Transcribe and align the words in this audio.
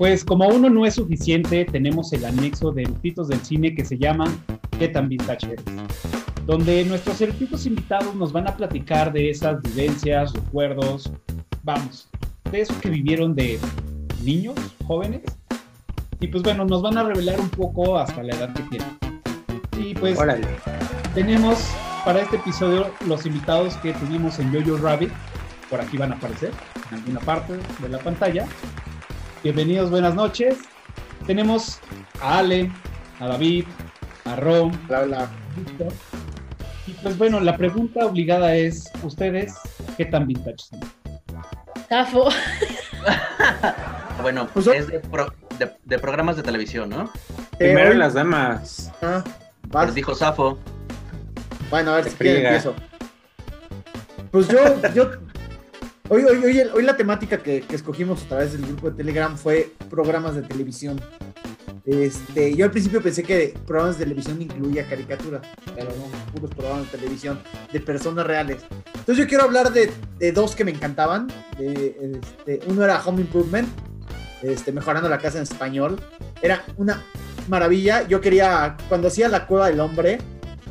Pues 0.00 0.24
como 0.24 0.48
uno 0.48 0.70
no 0.70 0.86
es 0.86 0.94
suficiente, 0.94 1.66
tenemos 1.66 2.10
el 2.14 2.24
anexo 2.24 2.72
de 2.72 2.84
eructitos 2.84 3.28
del 3.28 3.38
cine 3.40 3.74
que 3.74 3.84
se 3.84 3.98
llaman 3.98 4.30
¿Qué 4.78 4.88
tan 4.88 5.10
vintage 5.10 5.46
eres? 5.46 5.64
Donde 6.46 6.86
nuestros 6.86 7.20
eructitos 7.20 7.66
invitados 7.66 8.14
nos 8.14 8.32
van 8.32 8.48
a 8.48 8.56
platicar 8.56 9.12
de 9.12 9.28
esas 9.28 9.60
vivencias, 9.60 10.32
recuerdos, 10.32 11.12
vamos, 11.64 12.08
de 12.50 12.62
eso 12.62 12.72
que 12.80 12.88
vivieron 12.88 13.34
de 13.34 13.58
niños, 14.24 14.54
jóvenes. 14.86 15.20
Y 16.18 16.28
pues 16.28 16.42
bueno, 16.44 16.64
nos 16.64 16.80
van 16.80 16.96
a 16.96 17.02
revelar 17.02 17.38
un 17.38 17.50
poco 17.50 17.98
hasta 17.98 18.22
la 18.22 18.34
edad 18.34 18.54
que 18.54 18.62
tienen. 18.62 18.98
Y 19.78 19.92
pues 19.92 20.18
Órale. 20.18 20.46
tenemos 21.14 21.58
para 22.06 22.22
este 22.22 22.36
episodio 22.36 22.90
los 23.06 23.26
invitados 23.26 23.76
que 23.82 23.92
tuvimos 23.92 24.38
en 24.38 24.50
Yoyo 24.50 24.78
Rabbit. 24.78 25.10
Por 25.68 25.78
aquí 25.78 25.98
van 25.98 26.14
a 26.14 26.16
aparecer 26.16 26.52
en 26.90 27.00
alguna 27.00 27.20
parte 27.20 27.52
de 27.82 27.88
la 27.90 27.98
pantalla. 27.98 28.46
Bienvenidos, 29.42 29.90
buenas 29.90 30.14
noches. 30.14 30.58
Tenemos 31.26 31.78
a 32.20 32.38
Ale, 32.38 32.70
a 33.20 33.26
David, 33.28 33.64
a 34.24 34.36
Ron, 34.36 34.78
Bla, 34.86 35.02
bla. 35.02 35.20
a 35.24 35.30
Víctor. 35.56 35.92
Y 36.86 36.92
pues 36.94 37.16
bueno, 37.18 37.40
la 37.40 37.56
pregunta 37.56 38.04
obligada 38.06 38.54
es, 38.56 38.90
¿ustedes 39.02 39.54
qué 39.96 40.04
tan 40.06 40.26
vintage 40.26 40.56
son? 40.58 40.80
Tafo. 41.88 42.28
Bueno, 44.20 44.46
Pues, 44.52 44.66
es 44.66 44.86
de, 44.88 45.00
pro- 45.00 45.32
de- 45.58 45.72
de 45.86 45.98
programas 45.98 46.36
de 46.36 46.42
televisión, 46.42 46.90
¿no? 46.90 47.10
Primero 47.56 47.92
hoy- 47.92 47.96
las 47.96 48.12
damas. 48.12 48.92
Ah, 49.00 49.24
Pues 49.70 49.94
dijo 49.94 50.14
Safo. 50.14 50.58
Bueno, 51.70 51.92
a 51.92 51.94
ver 51.96 52.04
Te 52.04 52.10
si 52.10 52.28
empiezo. 52.28 52.74
Pues 54.30 54.46
yo, 54.48 54.58
yo 54.94 55.10
hoy, 56.10 56.24
hoy, 56.24 56.44
hoy, 56.44 56.60
hoy 56.74 56.82
la 56.82 56.96
temática 56.96 57.38
que, 57.38 57.64
escogimos 57.70 58.22
a 58.24 58.28
través 58.28 58.52
del 58.52 58.62
grupo 58.66 58.90
de 58.90 58.96
Telegram 58.96 59.36
fue 59.36 59.72
programas 59.88 60.34
de 60.34 60.42
televisión. 60.42 61.00
Este, 61.86 62.54
yo 62.54 62.66
al 62.66 62.70
principio 62.70 63.02
pensé 63.02 63.22
que 63.22 63.54
programas 63.66 63.98
de 63.98 64.04
televisión 64.04 64.40
incluía 64.42 64.86
caricaturas, 64.86 65.40
pero 65.74 65.88
no, 65.90 66.32
puros 66.32 66.50
programas 66.54 66.90
de 66.92 66.98
televisión 66.98 67.40
de 67.72 67.80
personas 67.80 68.26
reales. 68.26 68.58
Entonces 68.94 69.16
yo 69.16 69.26
quiero 69.26 69.44
hablar 69.44 69.72
de, 69.72 69.90
dos 70.32 70.54
que 70.54 70.64
me 70.64 70.72
encantaban. 70.72 71.28
De, 71.58 72.20
este, 72.20 72.60
uno 72.66 72.84
era 72.84 73.02
Home 73.04 73.22
Improvement, 73.22 73.68
este, 74.42 74.72
mejorando 74.72 75.08
la 75.08 75.18
casa 75.18 75.38
en 75.38 75.44
español. 75.44 75.98
Era 76.42 76.64
una 76.76 77.02
maravilla. 77.48 78.06
Yo 78.06 78.20
quería, 78.20 78.76
cuando 78.88 79.08
hacía 79.08 79.28
la 79.28 79.46
cueva 79.46 79.68
del 79.68 79.80
hombre, 79.80 80.18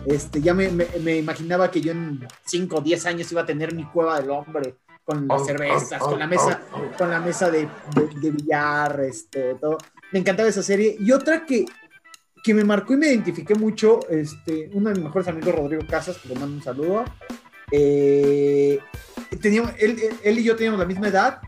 este, 0.06 0.42
ya 0.42 0.54
me, 0.54 0.70
me- 0.70 0.88
me 1.02 1.18
imaginaba 1.18 1.72
que 1.72 1.82
yo 1.82 1.92
en 1.92 2.26
5 2.46 2.78
o 2.78 2.82
10 2.82 3.06
años 3.08 3.32
iba 3.32 3.42
a 3.42 3.46
tener 3.46 3.74
mi 3.74 3.84
cueva 3.86 4.22
del 4.22 4.30
hombre 4.30 4.76
con 5.10 5.28
las 5.28 5.46
cervezas, 5.46 6.02
con 6.04 6.20
la 6.20 6.28
mesa, 6.28 6.62
con 6.98 7.10
la 7.10 7.20
mesa 7.20 7.50
de, 7.50 7.68
de- 7.96 8.20
de 8.22 8.32
billar, 8.32 9.00
este, 9.02 9.56
todo. 9.56 9.78
Me 10.12 10.20
encantaba 10.20 10.48
esa 10.50 10.62
serie. 10.62 10.96
Y 11.00 11.12
otra 11.12 11.46
que, 11.48 11.66
que 12.44 12.54
me 12.54 12.64
marcó 12.64 12.94
y 12.94 12.98
me 12.98 13.08
identifiqué 13.08 13.56
mucho, 13.56 14.00
este, 14.10 14.70
uno 14.74 14.90
de 14.90 14.96
mis 14.96 15.06
mejores 15.06 15.28
amigos, 15.28 15.56
Rodrigo 15.56 15.84
Casas, 15.90 16.18
que 16.20 16.30
le 16.30 16.36
mando 16.36 16.56
un 16.58 16.62
saludo. 16.64 17.06
eh, 17.72 18.80
teníamos, 19.42 19.72
él, 19.80 19.98
él- 20.02 20.16
él 20.24 20.40
y 20.40 20.44
yo 20.44 20.56
teníamos 20.56 20.80
la 20.80 20.86
misma 20.86 21.08
edad 21.08 21.40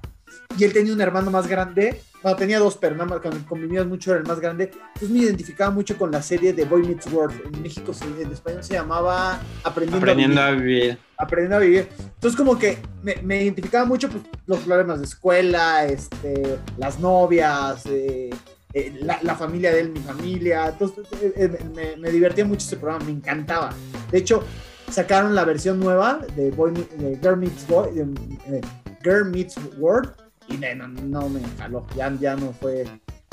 y 0.58 0.64
él 0.64 0.74
tenía 0.74 0.94
un 0.94 1.02
hermano 1.02 1.32
más 1.32 1.48
grande. 1.48 2.02
Bueno, 2.22 2.38
tenía 2.38 2.60
dos, 2.60 2.78
pero 2.78 2.96
nada 2.96 3.10
más 3.10 3.20
con- 3.20 3.44
convivíamos 3.46 3.88
mucho, 3.90 4.12
era 4.12 4.20
el 4.20 4.28
más 4.28 4.40
grande. 4.40 4.72
Entonces 4.94 5.10
me 5.10 5.20
identificaba 5.20 5.72
mucho 5.72 5.98
con 5.98 6.12
la 6.12 6.22
serie 6.22 6.54
de 6.54 6.66
Boy 6.66 6.84
Meets 6.84 7.12
World. 7.12 7.42
En 7.52 7.62
México, 7.64 7.94
en 8.22 8.32
español 8.32 8.64
se 8.64 8.74
llamaba 8.76 9.40
Aprendiendo, 9.64 9.98
Aprendiendo 9.98 10.42
a 10.42 10.48
a 10.48 10.52
Vivir. 10.52 10.98
Aprendiendo 11.18 11.56
a 11.56 11.60
Vivir. 11.60 11.88
Entonces 12.00 12.38
como 12.38 12.60
que 12.60 12.78
me, 13.02 13.16
me 13.24 13.42
identificaba 13.44 13.86
mucho 13.86 14.08
pues, 14.10 14.24
los 14.46 14.60
problemas 14.60 15.00
de 15.00 15.06
escuela, 15.06 15.86
este, 15.86 16.58
las 16.78 17.00
novias, 17.00 17.86
eh, 17.88 18.30
eh, 18.74 19.00
la, 19.02 19.18
la 19.24 19.36
familia 19.36 19.72
de 19.74 19.80
él, 19.80 19.90
mi 19.90 20.00
familia. 20.02 20.68
Entonces 20.68 21.06
eh, 21.24 21.50
me, 21.76 21.98
me 21.98 22.12
divertía 22.12 22.46
mucho 22.46 22.68
ese 22.68 22.78
programa, 22.78 23.04
me 23.06 23.12
encantaba. 23.14 23.72
De 24.12 24.20
hecho, 24.20 24.44
sacaron 24.92 25.34
la 25.34 25.44
versión 25.44 25.80
nueva 25.80 26.20
de, 26.36 26.52
Boy, 26.52 26.72
de 26.98 27.18
Girl 27.20 27.38
Meets 27.38 27.66
Boy, 27.68 27.94
de, 27.96 28.62
Girl 29.04 29.26
Meets 29.32 29.56
World 29.80 30.12
y 30.48 30.58
me- 30.58 30.76
no, 30.76 30.88
no 30.88 31.30
me 31.30 31.42
jaló, 31.58 31.86
ya, 31.96 32.14
ya 32.20 32.36
no 32.36 32.52
fue. 32.54 32.86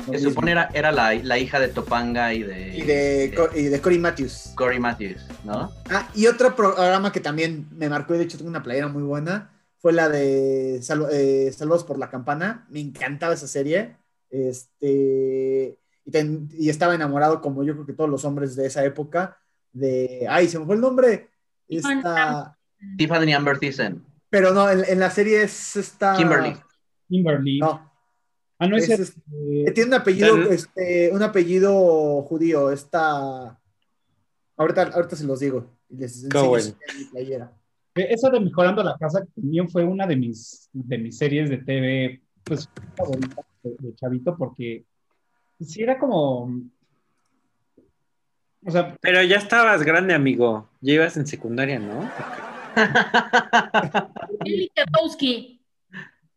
lo 0.07 0.13
Se 0.13 0.19
supone 0.19 0.51
era, 0.51 0.69
era 0.73 0.91
la, 0.91 1.13
la 1.15 1.37
hija 1.37 1.59
de 1.59 1.67
Topanga 1.67 2.33
y 2.33 2.43
de, 2.43 2.77
Y 2.77 2.81
de, 2.83 3.33
Co- 3.35 3.49
y 3.55 3.63
de 3.63 3.81
Cory 3.81 3.99
Matthews. 3.99 4.53
Corey 4.55 4.79
Matthews, 4.79 5.25
¿no? 5.43 5.71
Ah, 5.89 6.09
y 6.15 6.27
otro 6.27 6.55
programa 6.55 7.11
que 7.11 7.19
también 7.19 7.67
me 7.75 7.89
marcó, 7.89 8.15
y 8.15 8.17
de 8.19 8.23
hecho 8.23 8.37
tengo 8.37 8.49
una 8.49 8.63
playera 8.63 8.87
muy 8.87 9.03
buena, 9.03 9.51
fue 9.79 9.93
la 9.93 10.09
de 10.09 10.79
Sal- 10.81 11.07
eh, 11.11 11.51
Saludos 11.55 11.83
por 11.83 11.97
la 11.99 12.09
Campana. 12.09 12.65
Me 12.69 12.79
encantaba 12.81 13.33
esa 13.33 13.47
serie. 13.47 13.95
Este, 14.29 15.77
y, 16.05 16.11
ten- 16.11 16.49
y 16.53 16.69
estaba 16.69 16.95
enamorado, 16.95 17.41
como 17.41 17.63
yo 17.63 17.73
creo 17.73 17.85
que 17.85 17.93
todos 17.93 18.09
los 18.09 18.25
hombres 18.25 18.55
de 18.55 18.67
esa 18.67 18.83
época, 18.85 19.37
de. 19.73 20.25
¡Ay, 20.29 20.47
se 20.47 20.59
me 20.59 20.65
fue 20.65 20.75
el 20.75 20.81
nombre! 20.81 21.29
Esta, 21.67 22.57
Tiffany 22.97 23.33
Amber 23.33 23.59
Thiessen. 23.59 24.03
pero 24.29 24.53
no, 24.53 24.69
en, 24.69 24.83
en 24.87 24.99
la 24.99 25.09
serie 25.11 25.43
es 25.43 25.75
esta. 25.75 26.15
Kimberly. 26.15 26.55
Kimberly. 27.09 27.59
No, 27.59 27.87
Ah, 28.61 28.67
no 28.67 28.75
es, 28.77 28.89
es- 28.89 28.99
este, 28.99 29.21
Eh, 29.67 29.71
Tiene 29.71 29.89
un 29.89 29.93
apellido, 30.01 30.35
este, 30.51 31.11
un 31.13 31.23
apellido 31.23 32.21
judío. 32.23 32.71
Esta. 32.71 33.57
Ahorita, 34.57 34.83
ahorita 34.93 35.15
se 35.15 35.23
los 35.25 35.39
digo. 35.39 35.65
Les 35.89 36.23
enseño 36.25 36.51
mi 36.97 37.05
playera. 37.05 37.53
Esa 37.95 38.29
de 38.29 38.39
Mejorando 38.41 38.83
la 38.83 38.97
Casa 38.97 39.25
también 39.35 39.69
fue 39.69 39.83
una 39.85 40.05
de 40.05 40.15
mis, 40.15 40.69
de 40.73 40.97
mis 40.97 41.17
series 41.17 41.49
de 41.49 41.57
TV, 41.57 42.21
pues, 42.43 42.69
favoritas 42.95 43.45
de, 43.63 43.75
de 43.79 43.95
Chavito, 43.95 44.35
porque 44.37 44.85
sí 45.61 45.81
era 45.81 45.97
como. 45.97 46.43
O 48.65 48.71
sea, 48.71 48.95
Pero 49.01 49.23
ya 49.23 49.37
estabas 49.37 49.83
grande, 49.83 50.13
amigo. 50.13 50.69
Ya 50.81 50.93
ibas 50.93 51.15
en 51.17 51.25
secundaria, 51.27 51.79
¿no? 51.79 52.09
Kapowski. 54.75 55.58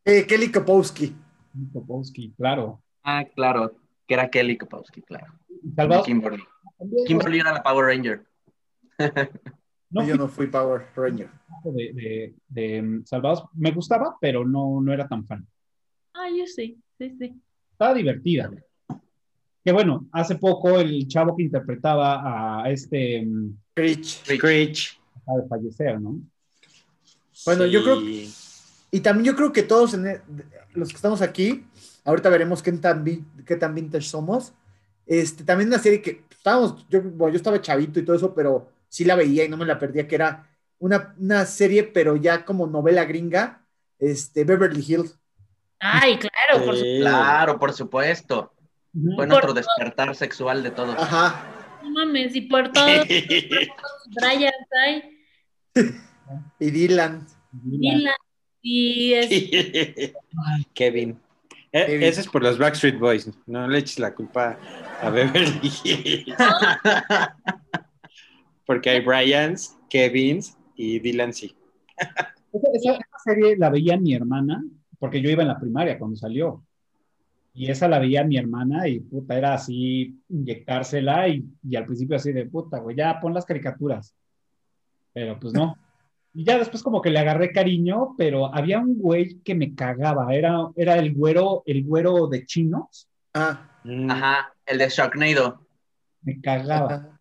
Eh, 0.05 0.27
Kelly 0.27 0.51
Kapowski. 0.51 1.15
Topolsky, 1.73 2.33
claro. 2.37 2.83
Ah, 3.05 3.25
claro, 3.35 3.77
que 4.07 4.15
era 4.15 4.29
Kelly 4.31 4.57
Kapowski, 4.57 5.03
claro. 5.03 5.33
Salvados 5.77 6.07
Kimberly. 6.07 6.43
Kimberly 7.07 7.39
era 7.41 7.53
la 7.53 7.63
Power 7.63 7.87
Ranger. 7.87 8.27
no 9.91 10.07
Yo 10.07 10.17
no 10.17 10.29
fui 10.29 10.47
Power 10.49 10.89
Ranger. 10.97 11.31
de, 11.65 11.93
de, 11.93 12.35
de, 12.49 12.83
mm, 12.83 13.05
Salvados. 13.05 13.45
Me 13.55 13.71
gustaba, 13.71 14.17
pero 14.21 14.45
no, 14.47 14.81
no 14.81 14.93
era 14.93 15.07
tan 15.07 15.25
fan. 15.27 15.47
Ah, 16.15 16.29
yo 16.37 16.47
sí, 16.47 16.81
sí, 16.99 17.15
sí. 17.19 17.41
Estaba 17.73 17.95
divertida. 17.95 18.51
Que 19.65 19.71
bueno, 19.73 20.09
hace 20.11 20.35
poco 20.37 20.81
el 20.81 21.07
chavo 21.07 21.37
que 21.37 21.45
interpretaba 21.45 22.63
a 22.65 22.71
este 22.71 23.25
mm, 23.25 23.57
Critch. 23.75 24.25
Screech. 24.25 25.01
acaba 25.21 25.43
de 25.43 25.49
fallecer, 25.49 26.01
¿no? 26.01 26.21
Bueno, 27.45 27.67
yo 27.67 27.83
creo. 27.83 28.01
Y 28.93 29.01
también 29.01 29.25
yo 29.25 29.35
creo 29.37 29.53
que 29.53 29.63
todos 29.65 29.95
en 29.95 30.07
e- 30.07 30.21
los 30.75 30.91
que 30.91 30.97
estamos 30.97 31.21
aquí, 31.23 31.67
ahorita 32.05 32.29
veremos 32.29 32.63
qué 32.63 32.71
tan, 32.73 33.03
vi- 33.03 33.25
qué 33.45 33.57
tan 33.57 33.75
vintage 33.75 34.05
somos. 34.07 34.53
Este, 35.07 35.43
también 35.43 35.69
una 35.69 35.79
serie 35.81 36.01
que 36.01 36.25
estábamos, 36.31 36.87
yo, 36.89 37.03
bueno, 37.03 37.33
yo 37.33 37.37
estaba 37.39 37.61
chavito 37.61 37.99
y 37.99 38.05
todo 38.05 38.15
eso, 38.15 38.35
pero 38.35 38.71
sí 38.89 39.05
la 39.05 39.17
veía 39.17 39.45
y 39.45 39.49
no 39.49 39.57
me 39.57 39.65
la 39.67 39.79
perdía, 39.79 40.07
que 40.07 40.15
era 40.15 40.47
una, 40.79 41.15
una 41.19 41.45
serie, 41.47 41.83
pero 41.85 42.17
ya 42.17 42.45
como 42.45 42.67
novela 42.67 43.05
gringa, 43.05 43.65
este, 43.99 44.45
Beverly 44.45 44.85
Hills. 44.87 45.19
Ay, 45.81 46.19
claro, 46.19 46.65
por 46.65 46.75
Sí. 46.77 46.81
supuesto. 46.81 47.01
Claro, 47.01 47.59
por 47.59 47.73
supuesto. 47.73 48.53
Fue 49.17 49.27
nuestro 49.27 49.55
despertar 49.55 50.15
sexual 50.15 50.63
de 50.63 50.71
todos. 50.71 50.97
Ajá. 50.99 51.47
No 51.83 51.91
mames, 51.91 52.37
y 52.37 52.43
por 52.43 52.71
todo, 52.71 52.85
Brian, 54.11 54.53
ay, 54.87 55.19
Y 56.61 56.71
Dylan. 56.71 57.27
Dylan, 57.53 58.15
y 58.63 59.13
es, 59.15 59.29
Kevin. 60.75 61.19
Eh, 61.73 61.87
Kevin. 61.87 62.03
Eso 62.03 62.21
es 62.21 62.29
por 62.29 62.43
los 62.43 62.59
Backstreet 62.59 62.99
Boys. 62.99 63.31
No 63.47 63.67
le 63.67 63.79
eches 63.79 63.99
la 63.99 64.15
culpa 64.15 64.59
a 65.01 65.11
Beverly 65.11 65.71
Hills. 65.85 66.37
Porque 68.67 68.91
hay 68.91 69.01
Bryans, 69.01 69.77
Kevins 69.91 70.57
y 70.77 70.99
Dylan 71.01 71.33
sí. 71.33 71.55
Esa, 71.97 72.69
esa- 72.75 72.93
esa 72.95 73.19
serie 73.25 73.57
la 73.57 73.71
veía 73.71 73.97
mi 73.97 74.15
hermana, 74.15 74.63
porque 74.99 75.21
yo 75.21 75.31
iba 75.31 75.43
en 75.43 75.49
la 75.49 75.59
primaria 75.59 75.99
cuando 75.99 76.17
salió. 76.17 76.65
Y 77.55 77.71
esa 77.71 77.89
la 77.89 77.99
veía 77.99 78.25
mi 78.25 78.39
hermana 78.39 78.89
y 78.89 79.01
puta, 79.01 79.37
era 79.37 79.55
así, 79.55 80.19
inyectársela 80.29 81.29
y, 81.29 81.45
y 81.69 81.77
al 81.77 81.85
principio 81.85 82.17
así 82.17 82.33
de 82.33 82.47
puta, 82.47 82.79
güey, 82.79 82.97
ya 82.97 83.21
pon 83.21 83.35
las 83.35 83.45
caricaturas. 83.45 84.15
Pero 85.13 85.39
pues 85.39 85.53
no. 85.53 85.77
Y 86.35 86.45
ya 86.45 86.59
después 86.59 86.83
como 86.83 87.03
que 87.03 87.11
le 87.11 87.19
agarré 87.19 87.53
cariño, 87.53 88.15
pero 88.17 88.55
había 88.55 88.79
un 88.79 88.99
güey 88.99 89.39
que 89.45 89.55
me 89.55 89.75
cagaba, 89.75 90.35
era, 90.35 90.69
era 90.77 90.97
el 90.97 91.13
güero, 91.15 91.63
el 91.67 91.85
güero 91.85 92.27
de 92.29 92.47
chinos, 92.47 93.09
Ah. 93.35 93.69
Mm. 93.85 94.11
Ajá, 94.11 94.53
el 94.67 94.79
de 94.79 94.89
Sharknado. 94.89 95.67
me 96.23 96.41
cagaba. 96.41 97.19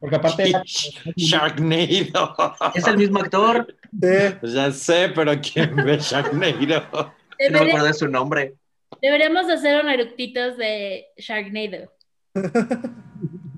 Porque 0.00 0.16
aparte 0.16 0.48
era, 0.50 0.62
Sharknado. 1.16 2.72
Es 2.74 2.86
el 2.86 2.98
mismo 2.98 3.20
actor. 3.20 3.74
Eh, 4.02 4.36
Pues 4.40 4.52
ya 4.52 4.70
sé, 4.72 5.10
pero 5.14 5.32
¿quién 5.40 5.74
ve 5.76 5.98
Sharknado? 5.98 7.12
No 7.50 7.60
me 7.60 7.68
acuerdo 7.68 7.86
de 7.86 7.94
su 7.94 8.08
nombre. 8.08 8.54
Deberíamos 9.00 9.48
hacer 9.48 9.82
un 9.82 9.88
eructitos 9.90 10.56
de 10.58 11.06
Sharknado. 11.16 11.90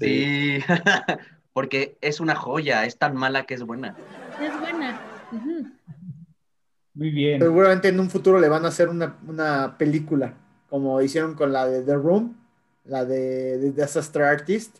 Sí, 0.00 0.58
porque 1.54 1.96
es 2.02 2.20
una 2.20 2.34
joya, 2.34 2.84
es 2.84 2.98
tan 2.98 3.16
mala 3.16 3.46
que 3.46 3.54
es 3.54 3.62
buena. 3.62 3.96
Es 4.42 4.60
buena. 4.60 5.00
Muy 6.92 7.10
bien. 7.10 7.40
Seguramente 7.40 7.88
en 7.88 7.98
un 7.98 8.10
futuro 8.10 8.38
le 8.38 8.48
van 8.48 8.64
a 8.66 8.68
hacer 8.68 8.88
una, 8.88 9.16
una 9.26 9.78
película, 9.78 10.34
como 10.68 11.00
hicieron 11.00 11.34
con 11.34 11.52
la 11.52 11.66
de 11.66 11.82
The 11.82 11.94
Room, 11.94 12.36
la 12.84 13.04
de, 13.04 13.56
de 13.58 13.70
Disaster 13.72 14.22
Artist. 14.22 14.78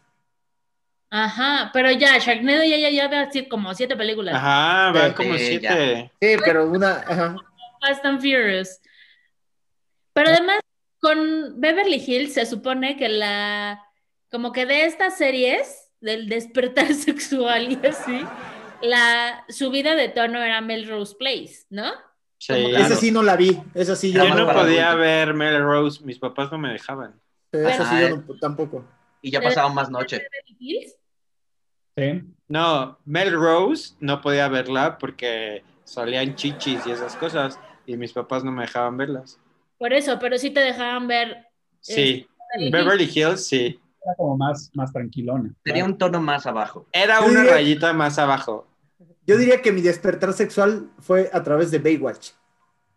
Ajá, 1.10 1.70
pero 1.72 1.90
ya, 1.92 2.18
Sharknado 2.18 2.64
ya, 2.64 2.76
ya, 2.76 2.90
ya 2.90 3.08
va 3.08 3.20
a 3.20 3.30
ser 3.30 3.48
como 3.48 3.72
siete 3.72 3.96
películas. 3.96 4.34
Ajá, 4.34 4.90
van 4.92 5.10
Sí, 5.10 5.14
como 5.14 5.36
ya. 5.36 5.38
siete. 5.38 6.12
Sí, 6.20 6.36
pero 6.44 6.66
una... 6.68 6.96
ajá. 6.96 7.36
Fast 7.80 8.04
and 8.04 8.18
Furious. 8.20 8.80
Pero 10.12 10.30
además, 10.30 10.58
con 11.00 11.60
Beverly 11.60 12.02
Hills 12.04 12.34
se 12.34 12.46
supone 12.46 12.96
que 12.96 13.08
la, 13.08 13.80
como 14.30 14.52
que 14.52 14.66
de 14.66 14.86
estas 14.86 15.16
series, 15.16 15.83
del 16.04 16.28
despertar 16.28 16.92
sexual 16.94 17.72
y 17.72 17.86
así, 17.86 18.24
la 18.82 19.44
subida 19.48 19.94
de 19.94 20.08
tono 20.10 20.42
era 20.42 20.60
Melrose 20.60 21.16
Place, 21.18 21.64
¿no? 21.70 21.90
Sí. 22.38 22.52
Claro. 22.52 22.84
Esa 22.84 22.96
sí 22.96 23.10
no 23.10 23.22
la 23.22 23.36
vi, 23.36 23.58
esa 23.74 23.96
sí 23.96 24.12
Yo 24.12 24.24
Yo 24.26 24.34
no 24.34 24.52
podía 24.52 24.94
ver 24.94 25.32
Melrose, 25.34 26.04
mis 26.04 26.18
papás 26.18 26.52
no 26.52 26.58
me 26.58 26.70
dejaban. 26.72 27.18
Esa 27.50 27.84
sí 27.88 27.94
Ah, 27.96 28.08
yo 28.10 28.16
no- 28.18 28.38
tampoco. 28.38 28.84
Y 29.22 29.30
ya 29.30 29.40
pasaba 29.40 29.70
más 29.70 29.88
noche. 29.90 30.18
Beverly 30.18 30.56
Hills. 30.58 30.96
Sí. 31.96 32.22
No, 32.48 32.98
Melrose 33.04 33.94
no 34.00 34.20
podía 34.20 34.48
verla 34.48 34.98
porque 34.98 35.62
salían 35.84 36.34
chichis 36.34 36.86
y 36.86 36.90
esas 36.90 37.16
cosas 37.16 37.58
y 37.86 37.96
mis 37.96 38.12
papás 38.12 38.44
no 38.44 38.52
me 38.52 38.62
dejaban 38.62 38.96
verlas. 38.96 39.38
Por 39.78 39.92
eso, 39.92 40.18
pero 40.18 40.36
sí 40.36 40.50
te 40.50 40.60
dejaban 40.60 41.06
ver. 41.08 41.46
Sí, 41.80 42.26
Beverly 42.58 42.64
Hills. 42.64 42.72
Beverly 42.72 43.10
Hills 43.14 43.46
sí. 43.46 43.80
Era 44.04 44.14
como 44.16 44.36
más, 44.36 44.70
más 44.74 44.92
tranquilona. 44.92 45.50
Tenía 45.62 45.84
un 45.84 45.96
tono 45.96 46.20
más 46.20 46.46
abajo. 46.46 46.86
Era 46.92 47.20
una 47.22 47.40
diría- 47.40 47.52
rayita 47.54 47.92
más 47.92 48.18
abajo. 48.18 48.66
Yo 49.26 49.38
diría 49.38 49.62
que 49.62 49.72
mi 49.72 49.80
despertar 49.80 50.34
sexual 50.34 50.90
fue 51.00 51.30
a 51.32 51.42
través 51.42 51.70
de 51.70 51.78
Baywatch. 51.78 52.32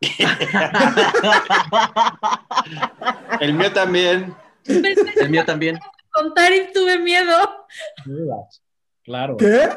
El 3.40 3.54
mío 3.54 3.72
también. 3.74 4.36
El 4.66 5.30
mío 5.30 5.46
también. 5.46 5.80
contar 6.12 6.52
y 6.54 6.72
tuve 6.74 7.00
miedo. 7.00 7.34
Claro. 9.04 9.38
¿Qué? 9.38 9.70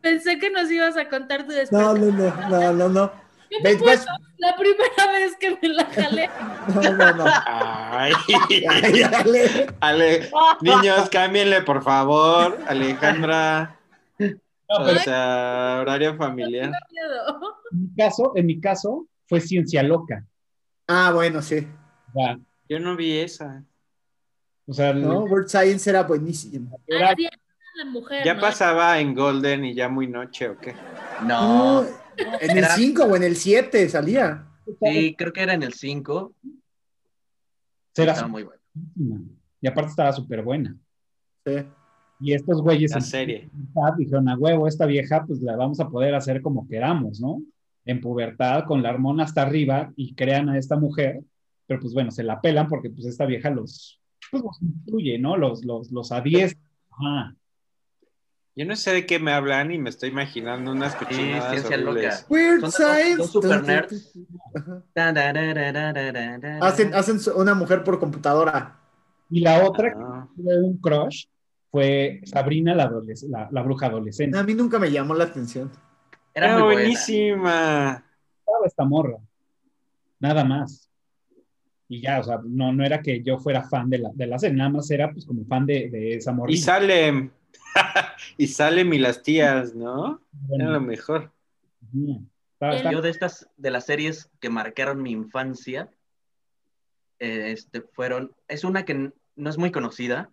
Pensé 0.00 0.38
que 0.38 0.50
nos 0.50 0.70
ibas 0.70 0.96
a 0.96 1.08
contar 1.08 1.42
tu 1.44 1.48
No, 1.52 1.54
despertar. 1.54 1.98
no, 1.98 2.10
no, 2.10 2.48
no, 2.48 2.72
no, 2.72 2.88
no. 2.88 3.12
Yo 3.50 3.58
te 3.62 3.78
cuento, 3.78 4.04
la 4.38 4.56
primera 4.56 5.12
vez 5.12 5.36
que 5.38 5.50
me 5.62 5.68
la 5.68 5.84
jalé. 5.86 6.30
no, 6.74 6.92
no, 6.92 7.12
no. 7.14 7.24
Ay, 7.46 8.12
Ay, 8.68 9.00
dale. 9.00 9.66
Ale, 9.80 10.30
niños, 10.60 11.08
cámbienle 11.10 11.62
por 11.62 11.82
favor, 11.82 12.58
Alejandra. 12.66 13.78
No, 14.18 14.78
O 14.78 14.94
sea, 14.96 15.78
horario 15.80 16.16
familiar. 16.16 16.72
en 17.72 17.80
mi 17.80 17.94
caso, 17.96 18.32
en 18.34 18.46
mi 18.46 18.60
caso, 18.60 19.06
fue 19.28 19.40
ciencia 19.40 19.82
loca. 19.82 20.24
Ah, 20.88 21.12
bueno, 21.14 21.40
sí. 21.42 21.66
Yo 22.68 22.80
no 22.80 22.96
vi 22.96 23.18
esa. 23.18 23.62
o 24.66 24.72
sea, 24.72 24.92
No, 24.92 25.20
World 25.20 25.48
Science 25.48 25.88
era 25.88 26.02
buenísimo. 26.02 26.80
era- 26.86 27.14
mujer. 27.86 28.24
¿Ya 28.24 28.34
¿no? 28.34 28.40
pasaba 28.40 28.98
en 28.98 29.14
Golden 29.14 29.64
y 29.66 29.74
ya 29.74 29.88
muy 29.88 30.06
noche 30.08 30.48
o 30.48 30.58
qué? 30.58 30.74
No, 31.22 31.82
No. 31.82 31.88
En 32.40 32.50
el 32.50 32.58
Era- 32.58 32.74
5 32.74 33.04
o 33.04 33.16
en 33.16 33.22
el 33.22 33.36
7 33.36 33.88
salía. 33.88 34.46
Sí, 34.82 35.14
creo 35.16 35.32
que 35.32 35.42
era 35.42 35.54
en 35.54 35.62
el 35.62 35.72
5. 35.72 36.32
era 37.96 38.12
Estaba 38.12 38.28
muy 38.28 38.42
bueno. 38.42 38.60
Y 39.60 39.66
aparte 39.66 39.90
estaba 39.90 40.12
súper 40.12 40.42
buena. 40.42 40.76
Sí. 41.44 41.52
Y 42.20 42.32
estos 42.32 42.62
güeyes 42.62 42.90
La 42.92 42.98
en 42.98 43.02
serie. 43.02 43.50
dijeron, 43.98 44.28
a 44.28 44.36
huevo, 44.36 44.66
esta 44.66 44.86
vieja, 44.86 45.24
pues 45.26 45.40
la 45.40 45.56
vamos 45.56 45.80
a 45.80 45.88
poder 45.88 46.14
hacer 46.14 46.40
como 46.42 46.66
queramos, 46.66 47.20
¿no? 47.20 47.42
En 47.84 48.00
pubertad, 48.00 48.64
con 48.64 48.82
la 48.82 48.90
hormona 48.90 49.24
hasta 49.24 49.42
arriba, 49.42 49.92
y 49.96 50.14
crean 50.14 50.48
a 50.48 50.58
esta 50.58 50.76
mujer, 50.76 51.22
pero 51.66 51.78
pues 51.80 51.92
bueno, 51.94 52.10
se 52.10 52.22
la 52.24 52.40
pelan 52.40 52.68
porque 52.68 52.90
pues 52.90 53.06
esta 53.06 53.26
vieja 53.26 53.50
los, 53.50 54.00
pues, 54.30 54.42
los 54.42 54.60
instruye, 54.62 55.18
¿no? 55.18 55.36
Los, 55.36 55.64
los, 55.64 55.90
los 55.92 56.10
adiestra. 56.10 56.60
Ajá. 56.90 57.36
Yo 58.58 58.64
no 58.64 58.74
sé 58.74 58.92
de 58.92 59.04
qué 59.06 59.18
me 59.18 59.32
hablan 59.32 59.70
y 59.70 59.78
me 59.78 59.90
estoy 59.90 60.08
imaginando 60.08 60.72
unas 60.72 60.94
cochinadas 60.96 61.50
ciencia 61.50 61.76
horribles. 61.76 62.22
loca. 62.22 62.26
Weird 62.30 62.60
Son 62.62 62.72
Science. 62.72 63.26
super 63.28 63.62
nerds. 63.62 64.12
Hacen, 66.62 66.94
hacen 66.94 67.18
una 67.36 67.54
mujer 67.54 67.84
por 67.84 67.98
computadora. 67.98 68.80
Y 69.28 69.40
la 69.40 69.62
otra 69.64 69.90
que 69.92 69.98
Ah, 70.00 70.26
tuve 70.36 70.62
un 70.62 70.78
crush 70.78 71.26
fue 71.70 72.20
Sabrina 72.24 72.74
la, 72.74 72.88
adoles- 72.88 73.28
la, 73.28 73.48
la 73.50 73.62
bruja 73.62 73.86
adolescente. 73.86 74.38
A 74.38 74.42
mí 74.42 74.54
nunca 74.54 74.78
me 74.78 74.90
llamó 74.90 75.14
la 75.14 75.24
atención. 75.24 75.70
Era 76.32 76.46
Era 76.46 76.54
muy 76.56 76.62
buena. 76.64 76.80
buenísima. 76.82 78.04
Estaba 78.38 78.66
esta 78.66 78.84
morra. 78.84 79.16
Nada 80.20 80.44
más. 80.44 80.88
Y 81.88 82.00
ya, 82.00 82.20
o 82.20 82.22
sea, 82.22 82.40
no, 82.44 82.72
no 82.72 82.84
era 82.84 83.00
que 83.02 83.22
yo 83.22 83.38
fuera 83.38 83.62
fan 83.62 83.88
de 83.90 83.98
la, 83.98 84.10
de 84.14 84.26
la 84.26 84.38
serie, 84.38 84.56
nada 84.56 84.70
más 84.70 84.90
era 84.90 85.12
pues 85.12 85.24
como 85.26 85.44
fan 85.44 85.66
de, 85.66 85.88
de 85.90 86.14
esa 86.16 86.32
morra. 86.32 86.50
Y 86.50 86.56
Salem. 86.56 87.30
y 88.38 88.46
Salem 88.48 88.92
y 88.92 88.98
las 88.98 89.22
tías, 89.22 89.74
¿no? 89.74 90.20
Era 90.50 90.66
lo 90.70 90.80
mejor. 90.80 91.32
Yo 91.92 93.02
de 93.02 93.10
estas, 93.10 93.48
de 93.56 93.70
las 93.70 93.86
series 93.86 94.30
que 94.40 94.50
marcaron 94.50 95.02
mi 95.02 95.10
infancia, 95.12 95.90
eh, 97.18 97.52
este, 97.52 97.82
fueron, 97.82 98.34
es 98.48 98.64
una 98.64 98.84
que 98.84 99.12
no 99.36 99.50
es 99.50 99.58
muy 99.58 99.70
conocida, 99.70 100.30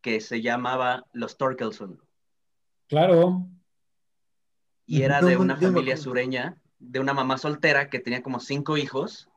que 0.00 0.20
se 0.20 0.40
llamaba 0.40 1.06
Los 1.12 1.36
Torkelson, 1.36 2.00
Claro. 2.88 3.46
y 4.86 5.02
era 5.02 5.20
No, 5.20 5.28
de 5.28 5.36
una 5.36 5.56
familia 5.56 5.96
sureña, 5.96 6.56
de 6.78 6.98
una 6.98 7.12
mamá 7.12 7.36
soltera 7.38 7.90
que 7.90 8.00
tenía 8.00 8.22
como 8.22 8.40
cinco 8.40 8.76
hijos, 8.76 9.28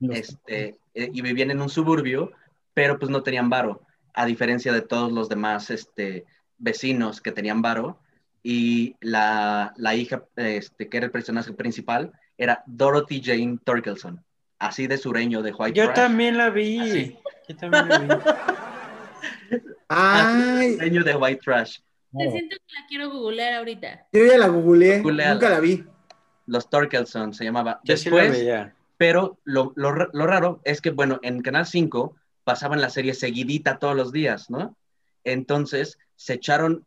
Los- 0.00 0.18
este, 0.18 0.78
eh, 0.94 1.10
y 1.12 1.20
vivían 1.22 1.50
en 1.50 1.60
un 1.60 1.68
suburbio, 1.68 2.32
pero 2.72 2.98
pues 2.98 3.10
no 3.10 3.22
tenían 3.22 3.50
varo, 3.50 3.82
a 4.14 4.24
diferencia 4.24 4.72
de 4.72 4.80
todos 4.82 5.12
los 5.12 5.28
demás 5.28 5.70
este, 5.70 6.24
vecinos 6.58 7.20
que 7.20 7.32
tenían 7.32 7.62
varo, 7.62 7.98
y 8.42 8.94
la, 9.00 9.72
la 9.76 9.94
hija, 9.94 10.24
este, 10.36 10.88
que 10.88 10.96
era 10.96 11.06
el 11.06 11.12
personaje 11.12 11.52
principal, 11.52 12.12
era 12.36 12.62
Dorothy 12.66 13.20
Jane 13.22 13.58
Torkelson, 13.64 14.24
así 14.58 14.86
de 14.86 14.96
sureño, 14.98 15.42
de 15.42 15.52
White 15.52 15.76
Yo 15.78 15.84
Trash. 15.86 15.96
también 15.96 16.36
la 16.36 16.50
vi. 16.50 16.78
Así. 16.78 17.18
Yo 17.48 17.56
también 17.56 17.88
la 17.88 17.98
vi. 17.98 18.08
Ay, 19.88 20.74
Sureño 20.74 21.04
de 21.04 21.16
White 21.16 21.40
Trash. 21.44 21.78
Te 22.16 22.30
siento 22.30 22.56
que 22.56 22.74
la 22.80 22.86
quiero 22.88 23.10
googlear 23.10 23.54
ahorita. 23.54 24.06
yo 24.12 24.24
ya 24.24 24.38
la 24.38 24.48
googleé, 24.48 25.00
Googleala. 25.00 25.34
nunca 25.34 25.50
la 25.50 25.60
vi. 25.60 25.84
Los 26.46 26.70
Torkelson 26.70 27.34
se 27.34 27.44
llamaba. 27.44 27.80
Yo 27.84 27.96
sí 27.96 28.08
la 28.10 28.16
Después, 28.16 28.38
veía. 28.38 28.74
pero 28.96 29.38
lo, 29.44 29.72
lo 29.76 29.92
lo 29.92 30.26
raro 30.26 30.60
es 30.64 30.80
que, 30.80 30.90
bueno, 30.90 31.18
en 31.22 31.42
Canal 31.42 31.66
5 31.66 32.16
pasaban 32.44 32.80
la 32.80 32.88
serie 32.90 33.12
seguidita 33.14 33.78
todos 33.78 33.94
los 33.94 34.12
días, 34.12 34.48
¿no? 34.48 34.74
Entonces 35.24 35.98
se 36.18 36.34
echaron, 36.34 36.84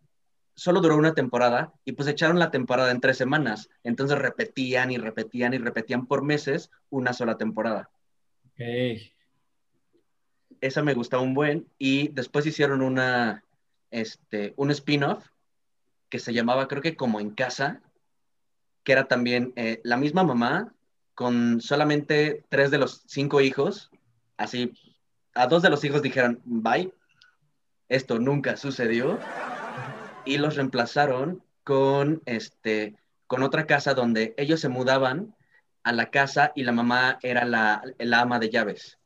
solo 0.56 0.82
duró 0.82 0.98
una 0.98 1.14
temporada 1.14 1.74
y 1.86 1.94
pues 1.94 2.10
echaron 2.10 2.38
la 2.38 2.52
temporada 2.52 2.92
en 2.92 3.00
tres 3.00 3.18
semanas. 3.18 3.70
Entonces 3.84 4.20
repetían 4.20 4.92
y 4.92 4.98
repetían 4.98 5.54
y 5.54 5.58
repetían 5.58 6.06
por 6.06 6.22
meses 6.22 6.70
una 6.90 7.14
sola 7.14 7.38
temporada. 7.38 7.90
Ok. 8.46 8.62
Esa 10.60 10.84
me 10.84 10.94
gustaba 10.94 11.24
un 11.24 11.34
buen 11.34 11.66
y 11.80 12.10
después 12.10 12.46
hicieron 12.46 12.82
una, 12.82 13.46
este, 13.90 14.54
un 14.58 14.70
spin-off 14.70 15.26
que 16.10 16.20
se 16.20 16.34
llamaba, 16.34 16.68
creo 16.68 16.82
que 16.82 16.98
como 16.98 17.22
en 17.22 17.32
casa, 17.32 17.82
que 18.84 18.92
era 18.92 19.08
también 19.08 19.54
eh, 19.56 19.80
la 19.86 19.96
misma 19.96 20.24
mamá 20.24 20.76
con 21.16 21.62
solamente 21.62 22.44
tres 22.50 22.70
de 22.70 22.80
los 22.80 23.04
cinco 23.08 23.40
hijos, 23.40 23.92
así, 24.36 24.74
a 25.34 25.48
dos 25.48 25.62
de 25.62 25.70
los 25.70 25.86
hijos 25.86 26.02
dijeron, 26.02 26.42
bye, 26.44 26.94
esto 27.92 28.20
nunca 28.20 28.56
sucedió, 28.56 29.20
y 30.24 30.38
los 30.38 30.56
reemplazaron 30.56 31.44
con, 31.64 32.22
este, 32.26 32.96
con 33.28 33.44
otra 33.44 33.68
casa 33.68 33.94
donde 33.94 34.34
ellos 34.38 34.62
se 34.62 34.70
mudaban 34.70 35.36
a 35.84 35.92
la 35.92 36.10
casa 36.10 36.54
y 36.56 36.64
la 36.64 36.72
mamá 36.72 37.20
era 37.22 37.44
la, 37.44 37.84
la 37.98 38.22
ama 38.22 38.40
de 38.40 38.50
llaves. 38.50 38.98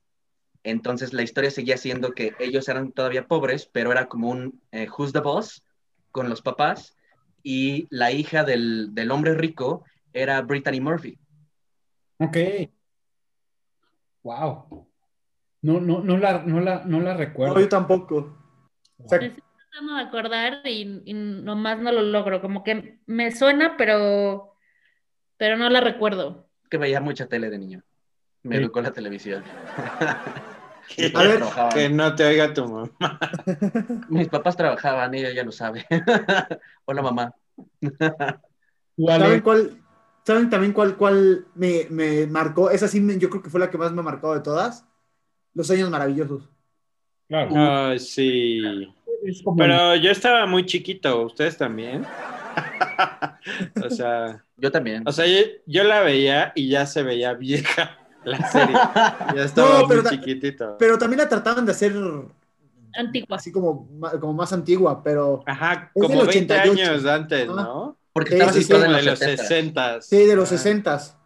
Entonces 0.64 1.14
la 1.14 1.24
historia 1.24 1.50
seguía 1.50 1.78
siendo 1.78 2.12
que 2.12 2.36
ellos 2.40 2.70
eran 2.70 2.92
todavía 2.92 3.28
pobres, 3.28 3.68
pero 3.72 3.92
era 3.92 4.08
como 4.08 4.30
un 4.30 4.62
eh, 4.72 4.88
Who's 4.88 5.14
the 5.14 5.20
Boss 5.20 5.64
con 6.12 6.30
los 6.30 6.42
papás 6.42 6.96
y 7.44 7.88
la 7.90 8.12
hija 8.12 8.44
del, 8.44 8.94
del 8.94 9.10
hombre 9.10 9.34
rico 9.34 9.84
era 10.14 10.42
Brittany 10.42 10.80
Murphy. 10.80 11.18
Ok. 12.20 12.38
Wow. 14.24 14.88
No, 15.62 15.80
no, 15.80 16.02
no 16.02 16.18
la, 16.18 16.44
no 16.44 16.60
la, 16.60 16.84
no 16.86 17.00
la 17.00 17.16
recuerdo. 17.16 17.56
No, 17.56 17.62
yo 17.62 17.70
tampoco. 17.70 18.45
O 18.98 19.08
sea, 19.10 19.20
Me 19.20 19.28
estoy 19.28 19.44
tratando 19.72 19.96
de 19.96 20.02
acordar 20.02 20.62
y, 20.66 21.02
y 21.06 21.14
nomás 21.14 21.80
no 21.80 21.92
lo 21.92 22.02
logro. 22.02 22.42
Como 22.42 22.64
que 22.64 23.00
me 23.06 23.32
suena, 23.32 23.76
pero, 23.78 24.56
pero 25.38 25.58
no 25.58 25.70
la 25.70 25.82
recuerdo. 25.82 26.48
Que 26.70 26.78
veía 26.78 27.02
mucha 27.02 27.28
tele 27.28 27.50
de 27.50 27.58
niño. 27.60 27.84
Me 28.44 28.58
Sí. 28.58 28.62
educó 28.64 28.82
la 28.82 28.92
televisión. 28.92 29.44
Que, 30.88 31.12
A 31.16 31.24
ver. 31.24 31.42
Que 31.74 31.90
no 31.90 32.14
te 32.14 32.24
oiga 32.24 32.54
tu 32.54 32.64
mamá. 32.68 32.92
Mis 34.08 34.28
papás 34.28 34.56
trabajaban, 34.56 35.16
ella 35.16 35.34
ya 35.34 35.44
lo 35.44 35.52
sabe. 35.52 35.84
Hola, 36.86 37.02
mamá. 37.02 37.34
¿Saben 38.98 39.42
cuál? 39.42 39.82
¿Saben 40.24 40.50
también 40.52 40.74
cuál, 40.74 40.96
cuál 40.96 41.48
me, 41.56 41.88
me 41.90 42.28
marcó? 42.28 42.70
Esa 42.70 42.88
sí, 42.88 43.00
me- 43.02 43.18
yo 43.18 43.32
creo 43.32 43.42
que 43.42 43.50
fue 43.50 43.60
la 43.60 43.72
que 43.72 43.80
más 43.80 43.92
me 43.94 44.02
ha 44.02 44.04
marcado 44.04 44.36
de 44.36 44.42
todas. 44.42 44.86
Los 45.56 45.72
años 45.72 45.90
maravillosos. 45.90 46.50
Claro. 47.28 47.52
Ay, 47.56 48.00
sí. 48.00 48.62
Es 49.24 49.42
como- 49.44 49.58
Pero 49.58 49.96
yo 49.96 50.12
estaba 50.12 50.46
muy 50.46 50.66
chiquito, 50.66 51.22
¿ustedes 51.24 51.58
también? 51.58 52.06
o 53.86 53.90
sea, 53.90 54.44
Yo 54.58 54.72
también. 54.72 55.04
o 55.08 55.12
sea, 55.12 55.26
yo, 55.26 55.40
yo 55.66 55.84
la 55.84 56.02
veía 56.02 56.52
y 56.56 56.70
ya 56.70 56.86
se 56.86 57.04
veía 57.04 57.34
vieja 57.34 57.98
la 58.24 58.50
serie. 58.50 58.76
Ya 59.36 59.44
estaba 59.44 59.82
No, 59.82 59.88
pero 59.88 60.02
muy 60.04 60.12
chiquitito. 60.12 60.78
Pero 60.78 60.98
también 60.98 61.20
la 61.20 61.30
trataban 61.30 61.66
de 61.66 61.72
hacer 61.72 61.94
Antigua. 62.94 63.36
así 63.38 63.52
como, 63.52 63.90
como 64.20 64.34
más 64.34 64.54
antigua, 64.54 65.04
pero 65.04 65.44
Ajá, 65.46 65.92
como 65.94 66.08
20 66.26 66.54
88. 66.54 66.72
años 66.92 67.06
antes, 67.06 67.50
Ah. 67.50 67.54
¿no? 67.56 67.98
Porque 68.14 68.36
estaba 68.36 68.54
sí, 68.54 68.64
sí. 68.64 68.74
en 68.74 68.82
de 68.82 68.88
los 68.90 69.06
los 69.06 69.20
70. 69.20 69.44
60. 69.44 70.02
sí, 70.02 70.18
de 70.26 70.36
los 70.38 70.46
Ah, 70.52 70.58
sesentas. 70.58 71.18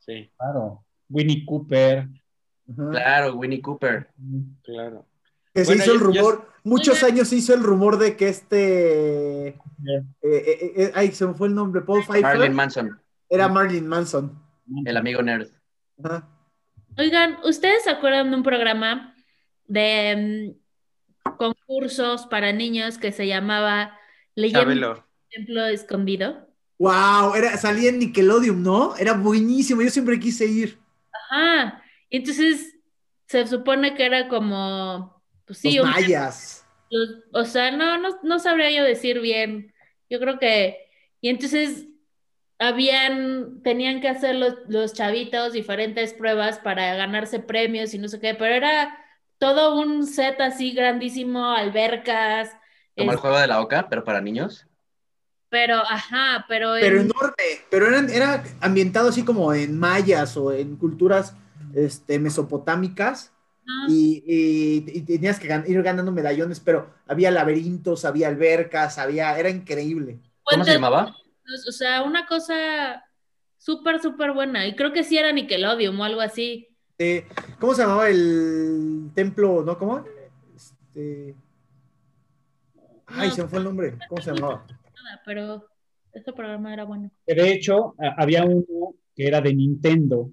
Sí, 0.00 0.30
Claro. 0.36 0.84
Winnie 1.08 1.44
Cooper. 1.46 2.08
Ajá. 2.72 2.90
Claro, 2.90 3.34
Winnie 3.34 3.60
Cooper. 3.62 4.08
claro. 4.64 5.06
Que 5.54 5.64
se 5.64 5.74
hizo 5.76 5.92
el 5.92 5.98
yo- 5.98 6.04
rumor, 6.04 6.48
muchos 6.64 7.02
años 7.02 7.28
se 7.28 7.36
hizo 7.36 7.54
el 7.54 7.62
rumor 7.62 7.98
de 7.98 8.16
que 8.16 8.28
este, 8.28 9.48
eh, 9.48 9.56
eh, 10.22 10.72
eh, 10.76 10.92
ay, 10.94 11.12
se 11.12 11.26
me 11.26 11.34
fue 11.34 11.48
el 11.48 11.54
nombre, 11.54 11.82
Paul 11.82 12.02
Pfeiffer, 12.04 12.22
Marilyn 12.22 12.54
Manson, 12.54 13.00
era 13.28 13.48
Marilyn 13.48 13.86
Manson. 13.86 14.42
el 14.84 14.96
amigo 14.96 15.22
nerd. 15.22 15.48
Ajá. 16.02 16.28
Oigan, 16.96 17.38
¿ustedes 17.44 17.84
se 17.84 17.90
acuerdan 17.90 18.30
de 18.30 18.36
un 18.36 18.42
programa 18.42 19.14
de 19.66 20.54
mm, 21.24 21.30
concursos 21.36 22.26
para 22.26 22.52
niños 22.52 22.98
que 22.98 23.12
se 23.12 23.26
llamaba 23.26 23.96
Leyenda 24.34 24.60
del 24.64 24.80
Chabelo. 24.80 25.06
Templo 25.30 25.66
Escondido? 25.66 26.48
Wow, 26.78 27.34
era, 27.34 27.56
salía 27.56 27.90
en 27.90 27.98
Nickelodeon, 27.98 28.62
¿no? 28.62 28.96
Era 28.96 29.12
buenísimo, 29.12 29.82
yo 29.82 29.90
siempre 29.90 30.18
quise 30.18 30.46
ir. 30.46 30.78
Ajá. 31.30 31.82
Y 32.08 32.18
entonces 32.18 32.74
se 33.26 33.46
supone 33.46 33.94
que 33.94 34.06
era 34.06 34.28
como, 34.28 35.19
pues 35.50 35.58
sí, 35.58 35.76
los 35.76 35.84
un- 35.86 35.90
mayas. 35.90 36.64
los- 36.90 37.16
o 37.32 37.44
sea, 37.44 37.70
no, 37.72 37.98
no, 37.98 38.18
no 38.22 38.38
sabría 38.38 38.70
yo 38.70 38.84
decir 38.84 39.20
bien. 39.20 39.74
Yo 40.08 40.20
creo 40.20 40.38
que, 40.38 40.76
y 41.20 41.28
entonces 41.28 41.86
habían, 42.58 43.62
tenían 43.62 44.00
que 44.00 44.08
hacer 44.08 44.34
los, 44.36 44.54
los 44.68 44.92
chavitos 44.92 45.52
diferentes 45.52 46.12
pruebas 46.14 46.58
para 46.58 46.94
ganarse 46.94 47.40
premios 47.40 47.94
y 47.94 47.98
no 47.98 48.08
sé 48.08 48.20
qué, 48.20 48.34
pero 48.34 48.54
era 48.54 48.96
todo 49.38 49.80
un 49.80 50.06
set 50.06 50.40
así 50.40 50.72
grandísimo, 50.72 51.50
albercas, 51.50 52.50
Como 52.96 53.12
el 53.12 53.18
juego 53.18 53.38
de 53.38 53.46
la 53.46 53.60
oca, 53.60 53.88
pero 53.88 54.04
para 54.04 54.20
niños. 54.20 54.66
pero, 55.48 55.76
ajá, 55.78 56.44
pero, 56.48 56.74
Pero 56.78 57.00
en- 57.00 57.06
enorme, 57.10 57.34
pero 57.70 57.86
eran, 57.88 58.10
era 58.10 58.44
ambientado 58.60 59.08
así 59.08 59.24
como 59.24 59.52
en 59.54 59.78
mayas 59.78 60.36
o 60.36 60.52
en 60.52 60.76
culturas 60.76 61.34
este, 61.74 62.18
mesopotámicas 62.18 63.32
y, 63.88 64.22
y- 64.26 64.98
y 64.98 65.00
tenías 65.02 65.38
que 65.40 65.48
gan- 65.48 65.68
ir 65.68 65.82
ganando 65.82 66.12
medallones, 66.12 66.60
pero 66.60 66.90
había 67.06 67.30
laberintos, 67.30 68.04
había 68.04 68.28
albercas, 68.28 68.98
había, 68.98 69.38
era 69.38 69.50
increíble. 69.50 70.18
¿Cómo 70.44 70.64
se 70.64 70.72
llamaba? 70.74 71.14
O 71.68 71.72
sea, 71.72 72.02
una 72.02 72.26
cosa 72.26 73.04
súper, 73.58 74.00
súper 74.00 74.32
buena. 74.32 74.66
Y 74.66 74.74
creo 74.76 74.92
que 74.92 75.04
sí 75.04 75.18
era 75.18 75.32
Nickelodeon 75.32 75.98
o 75.98 76.04
algo 76.04 76.20
así. 76.20 76.68
Eh, 76.98 77.26
¿Cómo 77.58 77.74
se 77.74 77.82
llamaba 77.82 78.08
el 78.08 79.10
templo? 79.14 79.62
¿No? 79.64 79.78
¿Cómo? 79.78 80.04
Este... 80.54 81.34
Ay, 83.06 83.28
No. 83.28 83.34
se 83.34 83.42
me 83.42 83.48
fue 83.48 83.58
el 83.58 83.64
nombre. 83.64 83.98
¿Cómo 84.08 84.22
se 84.22 84.32
llamaba? 84.32 84.66
Nada, 84.68 85.22
pero 85.24 85.66
este 86.12 86.32
programa 86.32 86.72
era 86.72 86.84
bueno. 86.84 87.10
De 87.26 87.52
hecho, 87.52 87.94
había 88.16 88.44
uno 88.44 88.94
que 89.16 89.26
era 89.26 89.40
de 89.40 89.54
Nintendo. 89.54 90.30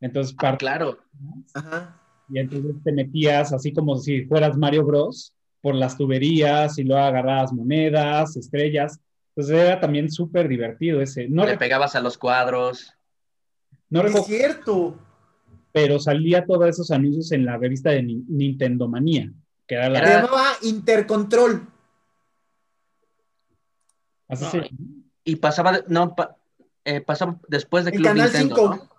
Entonces, 0.00 0.34
Ah, 0.38 0.42
par- 0.42 0.58
claro. 0.58 0.98
Ajá. 1.54 2.00
Y 2.28 2.38
entonces 2.38 2.74
te 2.84 2.92
metías 2.92 3.52
así 3.52 3.72
como 3.72 3.96
si 3.98 4.24
fueras 4.26 4.56
Mario 4.56 4.84
Bros. 4.84 5.32
por 5.60 5.74
las 5.74 5.96
tuberías 5.96 6.78
y 6.78 6.84
luego 6.84 7.02
agarrabas 7.02 7.52
monedas, 7.52 8.36
estrellas. 8.36 9.00
Entonces 9.34 9.56
era 9.58 9.80
también 9.80 10.10
súper 10.10 10.46
divertido 10.48 11.00
ese. 11.00 11.28
No, 11.28 11.44
Le 11.44 11.56
pegabas 11.58 11.94
a 11.96 12.00
los 12.00 12.16
cuadros. 12.18 12.92
no 13.90 14.02
Es 14.02 14.24
cierto. 14.26 14.96
pero 15.72 15.98
salía 15.98 16.44
todos 16.46 16.68
esos 16.68 16.90
anuncios 16.90 17.32
en 17.32 17.44
la 17.44 17.56
revista 17.58 17.90
de 17.90 18.02
Ni- 18.02 18.24
Nintendo 18.28 18.88
Manía, 18.88 19.30
que 19.66 19.74
era 19.74 19.88
la... 19.90 19.98
Se 19.98 20.04
Era- 20.06 20.22
llamaba 20.22 20.46
Intercontrol. 20.62 21.66
así 24.28 24.58
Y 25.24 25.36
pasaba, 25.36 25.80
no, 25.88 26.14
pa- 26.14 26.36
eh, 26.84 27.00
pasaba 27.00 27.38
después 27.48 27.84
de 27.84 27.92
Club 27.92 28.04
Canal 28.04 28.30
Nintendo, 28.32 28.56
5. 28.56 28.74
¿no? 28.76 28.95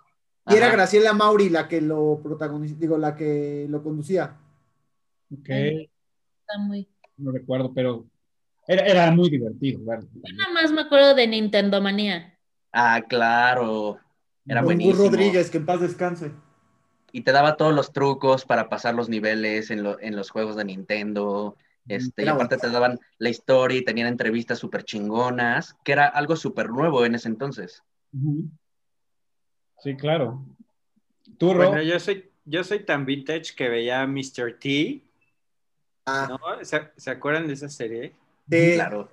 Y 0.50 0.56
era. 0.56 0.70
Graciela 0.70 1.12
Mauri 1.12 1.48
la 1.48 1.68
que 1.68 1.80
lo 1.80 2.20
protagonizó, 2.22 2.74
digo, 2.78 2.96
la 2.98 3.14
que 3.14 3.66
lo 3.68 3.82
conducía. 3.82 4.36
ok, 5.32 5.48
Está 5.48 6.58
muy... 6.58 6.88
no 7.16 7.32
recuerdo, 7.32 7.72
pero 7.74 8.06
era, 8.66 8.82
era 8.86 9.10
muy 9.10 9.28
divertido. 9.30 9.80
Yo 9.80 9.86
nada 9.86 10.52
más 10.54 10.72
me 10.72 10.82
acuerdo 10.82 11.14
de 11.14 11.26
Nintendo 11.26 11.80
Manía. 11.80 12.38
Ah, 12.72 13.02
claro. 13.08 13.98
Era 14.46 14.60
Gus 14.60 14.66
buenísimo. 14.66 15.04
Rodríguez, 15.04 15.50
que 15.50 15.58
en 15.58 15.66
paz 15.66 15.80
descanse. 15.80 16.32
Y 17.12 17.22
te 17.22 17.32
daba 17.32 17.56
todos 17.56 17.74
los 17.74 17.92
trucos 17.92 18.44
para 18.44 18.68
pasar 18.68 18.94
los 18.94 19.08
niveles 19.08 19.70
en, 19.70 19.82
lo- 19.82 20.00
en 20.00 20.16
los 20.16 20.30
juegos 20.30 20.56
de 20.56 20.64
Nintendo. 20.64 21.56
Este, 21.88 22.24
y 22.24 22.28
aparte 22.28 22.58
te 22.58 22.68
daban 22.70 22.98
la 23.16 23.30
historia 23.30 23.78
y 23.78 23.84
tenían 23.84 24.08
entrevistas 24.08 24.58
súper 24.58 24.84
chingonas, 24.84 25.74
que 25.84 25.92
era 25.92 26.06
algo 26.06 26.36
súper 26.36 26.68
nuevo 26.68 27.04
en 27.06 27.14
ese 27.14 27.28
entonces. 27.28 27.82
Ujú. 28.12 28.50
Sí, 29.82 29.96
claro. 29.96 30.44
Tú, 31.38 31.54
Ro, 31.54 31.68
Bueno, 31.70 31.82
yo 31.82 31.98
soy, 32.00 32.30
yo 32.44 32.64
soy 32.64 32.84
tan 32.84 33.04
vintage 33.06 33.54
que 33.56 33.68
veía 33.68 34.06
Mr. 34.06 34.58
T, 34.58 35.02
Ah, 36.10 36.26
¿no? 36.28 36.64
¿Se, 36.64 36.90
se 36.96 37.10
acuerdan 37.10 37.46
de 37.46 37.52
esa 37.52 37.68
serie? 37.68 38.14
de- 38.46 38.74
Claro. 38.76 39.10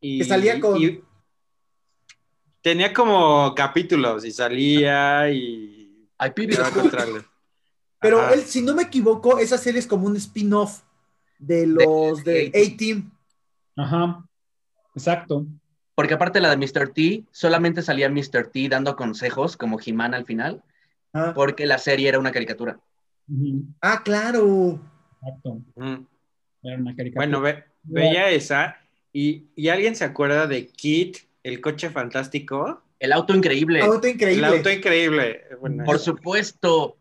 Y, 0.00 0.18
Que 0.18 0.24
salía 0.24 0.58
con- 0.60 0.80
y 0.82 1.00
tenía 2.60 2.92
como 2.92 3.54
capítulos 3.54 4.24
y 4.24 4.32
salía 4.32 5.30
y... 5.30 6.08
Ay, 6.18 6.32
a 6.36 6.68
encontrarlo. 6.68 7.24
Pero 8.00 8.20
Ajá. 8.20 8.34
él, 8.34 8.40
si 8.42 8.62
no 8.62 8.74
me 8.74 8.82
equivoco, 8.82 9.38
esa 9.38 9.58
serie 9.58 9.78
es 9.80 9.86
como 9.86 10.06
un 10.06 10.16
spin-off 10.16 10.82
de 11.38 11.66
los 11.66 12.24
de 12.24 12.50
de- 12.50 12.72
A-Team. 12.74 13.10
Ajá, 13.76 14.24
exacto. 14.94 15.46
Porque 15.98 16.14
aparte 16.14 16.38
la 16.40 16.54
de 16.54 16.56
Mr. 16.56 16.90
T, 16.90 17.24
solamente 17.32 17.82
salía 17.82 18.08
Mr. 18.08 18.46
T 18.52 18.68
dando 18.68 18.94
consejos 18.94 19.56
como 19.56 19.80
He-Man 19.84 20.14
al 20.14 20.24
final, 20.24 20.62
Ah, 21.12 21.32
porque 21.34 21.66
la 21.66 21.78
serie 21.78 22.08
era 22.08 22.20
una 22.20 22.30
caricatura. 22.30 22.78
Ah, 23.80 24.02
claro. 24.04 24.78
Exacto. 25.20 25.60
Mm. 25.74 26.06
Era 26.62 26.76
una 26.76 26.94
caricatura. 26.94 27.26
Bueno, 27.26 27.40
ve- 27.40 27.64
veía 27.82 28.30
esa 28.30 28.76
y, 29.12 29.46
y 29.56 29.70
alguien 29.70 29.96
se 29.96 30.04
acuerda 30.04 30.46
de 30.46 30.68
Kit, 30.68 31.16
el 31.42 31.60
coche 31.60 31.90
fantástico. 31.90 32.80
El 33.00 33.12
auto 33.12 33.34
increíble. 33.34 33.80
Auto 33.82 34.06
El 34.06 34.12
increíble. 34.14 34.46
auto 34.46 34.70
increíble. 34.70 35.40
Bueno, 35.60 35.84
Por 35.84 35.96
esa- 35.96 36.04
supuesto. 36.04 36.96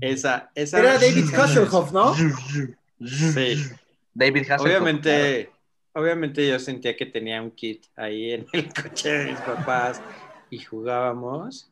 esa, 0.00 0.50
esa. 0.56 0.80
Era 0.80 0.98
David 0.98 1.32
Hasselhoff, 1.34 1.92
¿no? 1.92 2.14
Sí. 2.14 3.62
David 4.12 4.50
Hasselhoff. 4.50 5.00
claro. 5.02 5.55
Obviamente, 5.96 6.46
yo 6.46 6.58
sentía 6.58 6.94
que 6.94 7.06
tenía 7.06 7.40
un 7.40 7.50
kit 7.50 7.86
ahí 7.96 8.32
en 8.32 8.46
el 8.52 8.72
coche 8.82 9.08
de 9.10 9.24
mis 9.32 9.40
papás 9.40 10.00
y 10.50 10.58
jugábamos. 10.58 11.70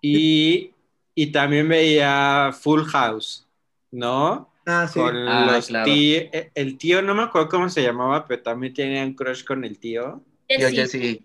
Y, 0.00 0.72
y 1.14 1.32
también 1.32 1.68
veía 1.68 2.50
Full 2.52 2.84
House, 2.84 3.46
¿no? 3.90 4.52
Ah, 4.66 4.86
sí. 4.86 5.00
Con 5.00 5.16
Ah, 5.28 5.46
los 5.56 5.66
claro. 5.66 5.86
tí- 5.92 6.14
eh, 6.32 6.50
El 6.54 6.78
tío, 6.78 7.02
no 7.02 7.14
me 7.14 7.24
acuerdo 7.24 7.48
cómo 7.48 7.68
se 7.68 7.82
llamaba, 7.82 8.24
pero 8.26 8.42
también 8.42 8.72
tenía 8.74 9.02
un 9.02 9.14
crush 9.14 9.44
con 9.44 9.64
el 9.64 9.78
tío. 9.78 10.22
Tío 10.46 10.68
Jessie. 10.70 11.00
Jesse. 11.00 11.22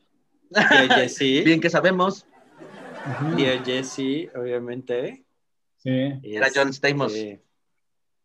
Tío 0.70 0.96
Jesse. 0.96 1.20
Bien 1.46 1.62
que 1.62 1.70
sabemos. 1.70 2.26
Tío 3.36 3.64
Jesse, 3.64 4.30
obviamente. 4.36 5.24
Sí. 5.78 5.90
Era 6.24 6.48
John 6.54 6.74
Stamos. 6.74 7.14
Este, 7.14 7.42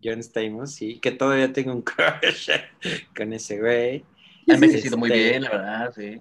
John 0.03 0.23
Stamos, 0.23 0.73
sí, 0.73 0.99
que 1.01 1.11
todavía 1.11 1.53
tengo 1.53 1.73
un 1.73 1.83
crush 2.23 2.51
con 3.17 3.33
ese 3.33 3.59
güey. 3.59 4.05
Ha 4.49 4.55
envejecido 4.55 4.97
muy 4.97 5.11
Este- 5.11 5.29
bien, 5.31 5.43
la 5.43 5.51
verdad, 5.51 5.93
sí. 5.95 6.21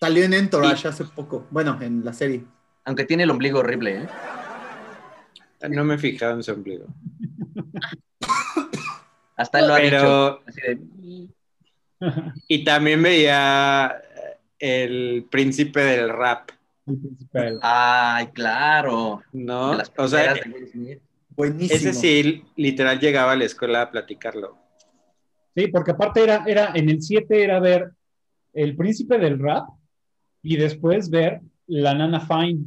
Salió 0.00 0.24
en 0.24 0.34
Entourage 0.34 0.86
hace 0.88 1.04
poco. 1.04 1.46
Bueno, 1.50 1.76
en 1.82 2.04
la 2.04 2.12
serie. 2.12 2.44
Aunque 2.84 3.04
tiene 3.04 3.24
el 3.24 3.30
ombligo 3.30 3.58
horrible, 3.58 4.02
¿eh? 4.02 4.08
No 5.68 5.84
me 5.84 5.94
he 5.94 5.98
fijado 5.98 6.34
en 6.34 6.42
su 6.44 6.52
ombligo. 6.52 6.86
Hasta 9.36 9.60
él 9.60 9.68
lo 9.68 9.74
ha 9.74 9.78
dicho. 9.78 9.90
Pero, 9.96 10.42
Así 10.46 10.60
de, 10.62 11.28
y 12.46 12.64
también 12.64 13.02
veía 13.02 14.00
el 14.58 15.26
príncipe 15.30 15.80
del 15.80 16.08
rap, 16.10 16.50
El 16.86 16.96
príncipe 16.98 17.38
del- 17.40 17.58
Ay, 17.62 18.28
claro. 18.28 19.22
¿No? 19.32 19.72
De 19.72 19.76
las 19.78 19.92
O 19.96 20.06
sea, 20.08 20.34
primeras 20.34 20.44
de 20.44 20.50
Will 20.50 20.68
Smith. 20.70 20.98
Buenísimo. 21.38 21.90
ese 21.90 21.92
sí, 21.94 22.44
literal 22.56 22.98
llegaba 22.98 23.32
a 23.32 23.36
la 23.36 23.44
escuela 23.44 23.82
a 23.82 23.90
platicarlo. 23.92 24.58
Sí, 25.54 25.68
porque 25.68 25.92
aparte 25.92 26.22
era, 26.24 26.42
era, 26.46 26.72
en 26.74 26.88
el 26.90 27.00
7 27.00 27.42
era 27.44 27.60
ver 27.60 27.92
el 28.52 28.74
príncipe 28.76 29.18
del 29.18 29.38
rap 29.38 29.68
y 30.42 30.56
después 30.56 31.08
ver 31.10 31.40
la 31.68 31.94
nana 31.94 32.18
Fine. 32.20 32.64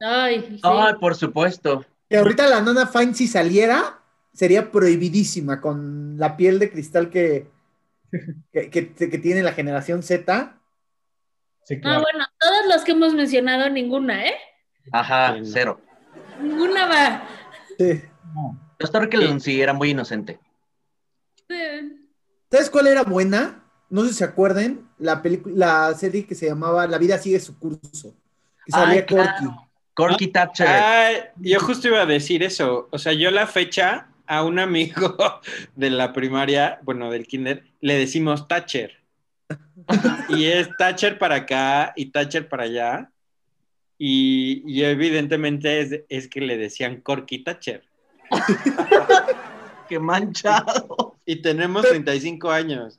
Ay, 0.00 0.40
sí. 0.56 0.60
Ay, 0.62 0.94
por 0.98 1.14
supuesto. 1.16 1.84
Y 2.08 2.16
ahorita 2.16 2.46
la 2.48 2.62
Nana 2.62 2.86
Fine, 2.86 3.12
si 3.12 3.26
saliera, 3.26 4.00
sería 4.32 4.70
prohibidísima 4.70 5.60
con 5.60 6.16
la 6.16 6.34
piel 6.38 6.58
de 6.58 6.70
cristal 6.70 7.10
que, 7.10 7.50
que, 8.52 8.70
que- 8.70 8.94
que 8.94 9.18
tiene 9.18 9.42
la 9.42 9.52
generación 9.52 10.02
Z. 10.02 10.58
Sí, 11.64 11.78
Ah, 11.84 12.00
bueno, 12.00 12.24
todos 12.40 12.74
los 12.74 12.84
que 12.84 12.92
hemos 12.92 13.12
mencionado, 13.12 13.68
ninguna, 13.68 14.26
¿eh? 14.26 14.34
Ajá, 14.92 15.34
Sí, 15.34 15.40
no. 15.40 15.46
cero. 15.46 15.80
Ninguna 16.40 16.86
va. 16.86 17.22
Sí. 17.78 18.02
No. 18.34 18.58
Que 18.78 19.40
sí 19.40 19.60
era 19.60 19.72
muy 19.72 19.90
inocente. 19.90 20.38
Sí. 21.48 22.08
¿Sabes 22.50 22.70
cuál 22.70 22.88
era 22.88 23.02
buena? 23.02 23.64
No 23.90 24.02
sé 24.02 24.08
si 24.08 24.14
se 24.16 24.24
acuerden, 24.24 24.86
la 24.98 25.22
película, 25.22 25.88
la 25.88 25.94
serie 25.94 26.26
que 26.26 26.34
se 26.34 26.46
llamaba 26.46 26.86
La 26.86 26.98
vida 26.98 27.18
sigue 27.18 27.40
su 27.40 27.58
curso. 27.58 28.14
Que 28.66 28.72
salía 28.72 29.00
Ay, 29.00 29.06
claro. 29.06 29.32
Corky. 29.38 29.68
Corky 29.94 30.26
Thatcher. 30.28 30.68
Ay, 30.68 31.16
yo 31.36 31.58
justo 31.58 31.88
iba 31.88 32.02
a 32.02 32.06
decir 32.06 32.42
eso. 32.42 32.88
O 32.92 32.98
sea, 32.98 33.12
yo 33.12 33.30
la 33.30 33.46
fecha 33.46 34.08
a 34.26 34.44
un 34.44 34.58
amigo 34.58 35.16
de 35.74 35.90
la 35.90 36.12
primaria, 36.12 36.78
bueno, 36.82 37.10
del 37.10 37.26
kinder, 37.26 37.64
le 37.80 37.98
decimos 37.98 38.46
Thatcher. 38.46 38.96
Y 40.28 40.44
es 40.44 40.68
Thatcher 40.76 41.18
para 41.18 41.36
acá 41.36 41.94
y 41.96 42.10
Thatcher 42.10 42.48
para 42.48 42.64
allá. 42.64 43.10
Y, 43.98 44.62
y 44.66 44.84
evidentemente 44.84 45.80
es, 45.80 46.00
es 46.08 46.28
que 46.28 46.40
le 46.40 46.56
decían 46.56 47.00
Corky 47.00 47.42
Thatcher. 47.42 47.82
Qué 49.88 49.98
manchado. 49.98 51.16
Y 51.24 51.42
tenemos 51.42 51.82
35 51.86 52.50
años. 52.50 52.94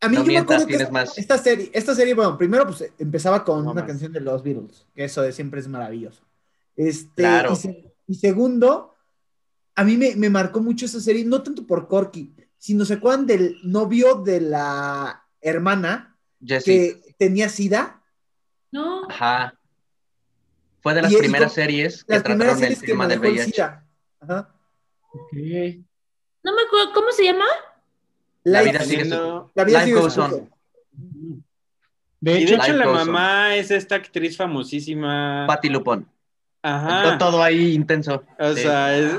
A 0.00 0.08
mí 0.08 0.16
No 0.16 0.22
yo 0.22 0.26
me 0.26 0.38
acuerdo 0.38 0.66
que 0.66 0.74
esta, 0.76 0.90
más. 0.90 1.16
esta 1.18 1.38
serie, 1.38 1.70
esta 1.72 1.94
serie, 1.94 2.14
bueno, 2.14 2.36
primero 2.38 2.66
pues 2.66 2.90
empezaba 2.98 3.44
con 3.44 3.64
No 3.64 3.70
una 3.70 3.82
más. 3.82 3.88
canción 3.90 4.12
de 4.12 4.20
los 4.20 4.42
Beatles, 4.42 4.86
que 4.94 5.04
eso 5.04 5.22
de 5.22 5.32
siempre 5.32 5.60
es 5.60 5.68
maravilloso. 5.68 6.24
Este, 6.76 7.22
Claro. 7.22 7.52
y, 7.52 7.56
se- 7.56 7.94
y 8.06 8.14
segundo, 8.14 8.94
a 9.74 9.84
mí 9.84 9.96
me, 9.96 10.16
me 10.16 10.30
marcó 10.30 10.60
mucho 10.60 10.86
esa 10.86 11.00
serie, 11.00 11.24
no 11.24 11.42
tanto 11.42 11.66
por 11.66 11.86
Corky, 11.86 12.34
sino 12.58 12.84
se 12.84 12.94
acuerdan 12.94 13.26
del 13.26 13.56
novio 13.62 14.16
de 14.16 14.40
la 14.40 15.22
hermana 15.40 16.16
que 16.64 17.00
tenía 17.18 17.48
sida. 17.48 17.99
No, 18.72 19.08
Ajá. 19.08 19.54
Fue 20.82 20.94
de 20.94 21.02
las 21.02 21.14
primeras 21.14 21.48
con- 21.52 21.54
series 21.62 22.04
que 22.04 22.14
Las 22.14 22.22
trataron 22.22 22.54
el 22.54 22.58
series 22.60 22.80
que 22.80 22.86
tema 22.86 23.06
del 23.06 23.22
el 23.24 23.32
VIH. 23.32 23.62
Ajá. 24.20 24.54
Ok. 25.12 25.32
no 26.42 26.54
me 26.54 26.62
acuerdo, 26.62 26.92
¿cómo 26.94 27.10
se 27.12 27.24
llama? 27.24 27.44
La 28.44 28.62
vida 28.62 28.80
sigue 28.80 29.04
la 29.06 29.64
vida 29.64 29.84
sigue. 29.84 30.48
De 32.20 32.38
hecho, 32.38 32.56
la 32.74 32.86
mamá 32.86 33.56
es 33.56 33.70
esta 33.70 33.96
actriz 33.96 34.36
famosísima. 34.36 35.44
Patty 35.46 35.68
Lupón. 35.70 36.06
Ajá. 36.62 37.16
Todo 37.18 37.42
ahí 37.42 37.72
intenso. 37.74 38.22
O 38.38 38.52
Sí. 38.54 38.62
sea, 38.62 38.96
es 38.96 39.18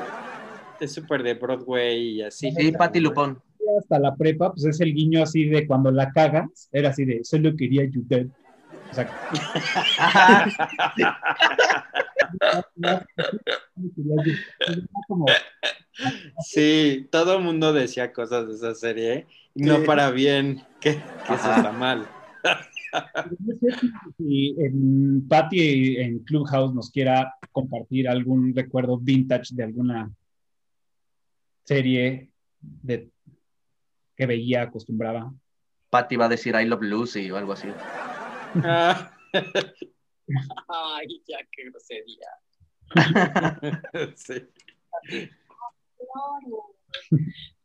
es 0.79 0.93
súper 0.93 1.21
de 1.21 1.35
Broadway 1.35 1.99
y 2.15 2.21
así. 2.23 2.51
Sí, 2.51 2.71
Patty 2.71 2.99
Lupón. 2.99 3.41
hasta 3.79 3.99
la 3.99 4.15
prepa, 4.15 4.51
pues 4.51 4.65
es 4.65 4.81
el 4.81 4.93
guiño 4.93 5.21
así 5.23 5.45
de 5.45 5.65
cuando 5.67 5.91
la 5.91 6.11
cagas, 6.11 6.67
era 6.71 6.89
así 6.89 7.05
de 7.05 7.23
solo 7.23 7.55
quería 7.55 7.83
ayudar. 7.83 8.25
Sí, 16.43 17.07
todo 17.11 17.37
el 17.37 17.43
mundo 17.43 17.73
decía 17.73 18.11
cosas 18.11 18.47
de 18.47 18.53
esa 18.55 18.75
serie, 18.75 19.27
y 19.53 19.63
no 19.63 19.79
Sí. 19.79 19.85
para 19.85 20.11
bien, 20.11 20.61
que, 20.79 20.95
que 21.27 21.33
eso 21.33 21.53
está 21.53 21.71
mal. 21.71 22.07
no 23.39 23.53
sé 23.59 23.79
si- 23.79 23.91
si 24.17 24.55
en 24.59 25.27
Patty 25.27 25.97
en 25.97 26.19
Clubhouse 26.19 26.73
nos 26.73 26.89
quiera 26.91 27.35
compartir 27.51 28.07
algún 28.09 28.53
recuerdo 28.55 28.97
vintage 28.97 29.53
de 29.55 29.63
alguna 29.63 30.11
serie 31.63 32.29
de, 32.61 33.09
que 34.15 34.25
veía, 34.25 34.63
acostumbraba. 34.63 35.31
Patty 35.89 36.15
va 36.15 36.25
a 36.25 36.29
decir 36.29 36.55
I 36.55 36.65
love 36.65 36.81
Lucy 36.81 37.29
o 37.31 37.37
algo 37.37 37.53
así. 37.53 37.67
Ah. 38.55 39.17
Ay, 40.67 41.21
ya, 41.27 41.39
qué 41.51 41.69
grosería. 41.69 42.29
Sí. 44.15 44.47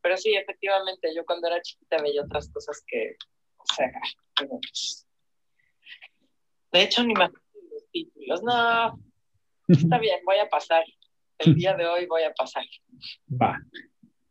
Pero 0.01 0.17
sí, 0.17 0.35
efectivamente, 0.35 1.13
yo 1.15 1.25
cuando 1.25 1.49
era 1.49 1.61
chiquita 1.61 2.01
veía 2.01 2.23
otras 2.23 2.49
cosas 2.51 2.83
que, 2.87 3.17
o 3.57 3.65
sea, 3.75 3.91
de 6.73 6.83
hecho 6.83 7.03
ni 7.03 7.15
me 7.15 7.25
acuerdo 7.25 7.45
los 7.73 7.91
títulos, 7.91 8.43
no, 8.45 9.01
está 9.67 9.99
bien, 9.99 10.21
voy 10.25 10.39
a 10.39 10.49
pasar, 10.49 10.85
el 11.39 11.55
día 11.57 11.75
de 11.75 11.87
hoy 11.87 12.07
voy 12.07 12.23
a 12.23 12.33
pasar. 12.33 12.65
Va. 13.31 13.59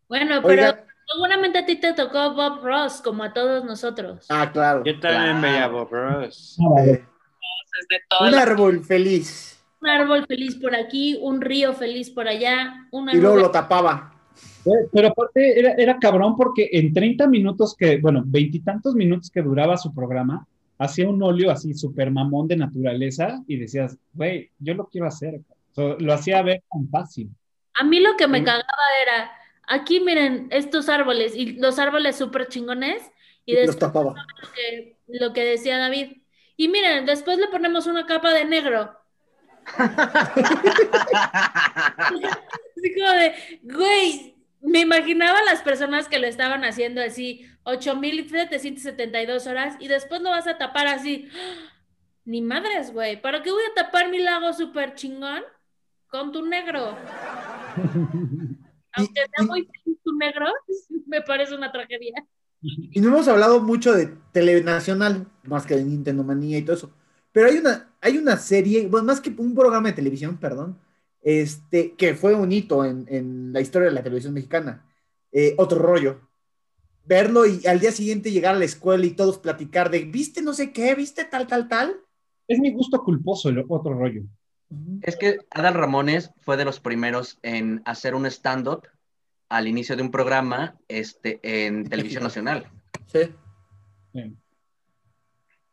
Bueno, 0.07 0.41
pero 0.41 0.61
Oiga, 0.61 0.87
seguramente 1.11 1.59
a 1.59 1.65
ti 1.65 1.75
te 1.77 1.93
tocó 1.93 2.33
Bob 2.33 2.63
Ross, 2.63 3.01
como 3.03 3.23
a 3.23 3.33
todos 3.33 3.63
nosotros. 3.65 4.25
ah, 4.29 4.51
claro. 4.51 4.83
Yo 4.83 4.99
también 4.99 5.39
Claro. 5.39 5.41
veía 5.41 5.67
Bob 5.67 5.89
Ross. 5.91 6.57
Un 8.21 8.33
árbol 8.35 8.83
feliz. 8.83 9.63
Un 9.81 9.89
árbol 9.89 10.25
feliz 10.25 10.55
por 10.55 10.75
aquí, 10.75 11.17
un 11.21 11.41
río 11.41 11.73
feliz 11.73 12.09
por 12.09 12.27
allá, 12.27 12.87
una 12.91 13.13
Y 13.13 13.17
luego 13.19 13.35
nube- 13.35 13.41
lo 13.43 13.51
tapaba. 13.51 14.11
Eh, 14.65 14.87
Pero 14.91 15.09
aparte 15.09 15.59
era, 15.59 15.73
era 15.77 15.97
cabrón 15.99 16.35
porque 16.35 16.69
en 16.71 16.91
30 16.91 17.27
minutos 17.27 17.75
que, 17.77 17.97
bueno, 17.97 18.23
veintitantos 18.25 18.95
minutos 18.95 19.29
que 19.29 19.41
duraba 19.41 19.77
su 19.77 19.93
programa, 19.93 20.47
hacía 20.79 21.07
un 21.07 21.21
óleo 21.21 21.51
así 21.51 21.73
súper 21.73 22.09
mamón 22.11 22.47
de 22.47 22.57
naturaleza 22.57 23.41
y 23.47 23.57
decías, 23.57 23.97
güey, 24.13 24.49
yo 24.59 24.73
lo 24.73 24.87
quiero 24.87 25.07
hacer. 25.07 25.35
O 25.71 25.73
sea, 25.75 25.95
lo 25.99 26.13
hacía 26.13 26.41
ver 26.41 26.63
tan 26.71 26.89
fácil. 26.89 27.29
A 27.79 27.83
mí 27.83 27.99
lo 27.99 28.15
que 28.17 28.27
me 28.27 28.39
Sí. 28.39 28.45
cagaba 28.45 28.63
era, 29.03 29.31
aquí 29.67 29.99
miren 29.99 30.47
estos 30.51 30.89
árboles, 30.89 31.35
y 31.35 31.53
los 31.53 31.79
árboles 31.79 32.15
súper 32.15 32.47
chingones, 32.47 33.01
y 33.45 33.53
Los 33.53 33.61
después 33.67 33.79
tapaba. 33.79 34.15
lo 34.41 34.51
que, 34.51 34.97
lo 35.07 35.33
que 35.33 35.43
decía 35.45 35.77
David, 35.77 36.17
y 36.57 36.67
miren, 36.69 37.05
después 37.05 37.37
le 37.37 37.47
ponemos 37.47 37.85
una 37.87 38.05
capa 38.05 38.33
de 38.33 38.45
negro. 38.45 38.97
De, 42.75 43.59
güey, 43.63 44.35
me 44.61 44.79
imaginaba 44.81 45.41
las 45.43 45.61
personas 45.61 46.07
que 46.07 46.19
lo 46.19 46.27
estaban 46.27 46.63
haciendo 46.63 47.01
así, 47.01 47.45
8.772 47.63 49.47
horas, 49.47 49.75
y 49.79 49.87
después 49.87 50.21
lo 50.21 50.29
vas 50.29 50.47
a 50.47 50.57
tapar 50.57 50.87
así. 50.87 51.29
Ni 52.25 52.41
madres, 52.41 52.91
güey. 52.91 53.21
¿Para 53.21 53.43
qué 53.43 53.51
voy 53.51 53.63
a 53.63 53.73
tapar 53.73 54.09
mi 54.09 54.19
lago 54.19 54.51
súper 54.53 54.95
chingón 54.95 55.43
con 56.07 56.31
tu 56.31 56.45
negro? 56.45 56.97
Aunque 58.95 59.13
sea 59.13 59.45
muy 59.45 59.65
feliz 59.65 59.99
tu 60.03 60.13
negro, 60.17 60.45
me 61.07 61.21
parece 61.21 61.55
una 61.55 61.71
tragedia. 61.71 62.25
Y 62.61 62.99
no 62.99 63.09
hemos 63.09 63.27
hablado 63.27 63.61
mucho 63.61 63.93
de 63.93 64.07
Telenacional, 64.31 65.27
más 65.43 65.65
que 65.65 65.75
de 65.75 65.83
Nintendo 65.83 66.23
Manía 66.23 66.57
y 66.57 66.63
todo 66.63 66.75
eso. 66.75 66.91
Pero 67.31 67.47
hay 67.47 67.57
una, 67.57 67.93
hay 68.01 68.17
una 68.17 68.37
serie, 68.37 68.87
bueno, 68.87 69.05
más 69.07 69.21
que 69.21 69.33
un 69.37 69.53
programa 69.53 69.89
de 69.89 69.95
televisión, 69.95 70.37
perdón, 70.37 70.79
este, 71.21 71.93
que 71.95 72.15
fue 72.15 72.33
un 72.33 72.51
hito 72.51 72.85
en, 72.85 73.05
en 73.09 73.51
la 73.53 73.61
historia 73.61 73.89
de 73.89 73.95
la 73.95 74.03
televisión 74.03 74.33
mexicana. 74.33 74.85
Eh, 75.31 75.53
otro 75.57 75.79
rollo. 75.79 76.21
Verlo 77.03 77.45
y 77.45 77.67
al 77.67 77.79
día 77.79 77.91
siguiente 77.91 78.31
llegar 78.31 78.55
a 78.55 78.59
la 78.59 78.65
escuela 78.65 79.05
y 79.05 79.11
todos 79.11 79.37
platicar 79.37 79.91
de, 79.91 80.05
¿viste 80.05 80.41
no 80.41 80.53
sé 80.53 80.71
qué? 80.71 80.95
¿Viste 80.95 81.25
tal, 81.25 81.45
tal, 81.45 81.67
tal? 81.67 81.97
Es 82.47 82.57
mi 82.59 82.71
gusto 82.71 83.03
culposo 83.03 83.49
el 83.49 83.63
otro 83.67 83.93
rollo. 83.93 84.23
Es 85.01 85.15
que 85.15 85.39
Adal 85.51 85.75
Ramones 85.75 86.31
fue 86.41 86.57
de 86.57 86.65
los 86.65 86.79
primeros 86.79 87.37
en 87.43 87.81
hacer 87.85 88.15
un 88.15 88.25
stand-up 88.25 88.87
al 89.49 89.67
inicio 89.67 89.95
de 89.95 90.01
un 90.01 90.11
programa 90.11 90.75
este, 90.87 91.39
en 91.43 91.87
Televisión 91.87 92.23
Nacional. 92.23 92.67
Sí. 93.07 93.19
Sí, 94.13 94.35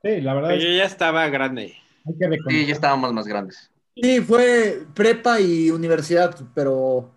Sí, 0.02 0.20
la 0.20 0.34
verdad 0.34 0.54
yo 0.54 0.68
ya 0.68 0.84
estaba 0.84 1.28
grande. 1.28 1.76
hay 2.04 2.14
que 2.18 2.38
Sí, 2.48 2.66
ya 2.66 2.72
estábamos 2.72 3.12
más 3.12 3.26
grandes. 3.26 3.70
Sí, 3.94 4.20
fue 4.20 4.84
prepa 4.94 5.40
y 5.40 5.70
universidad, 5.70 6.36
pero 6.54 7.10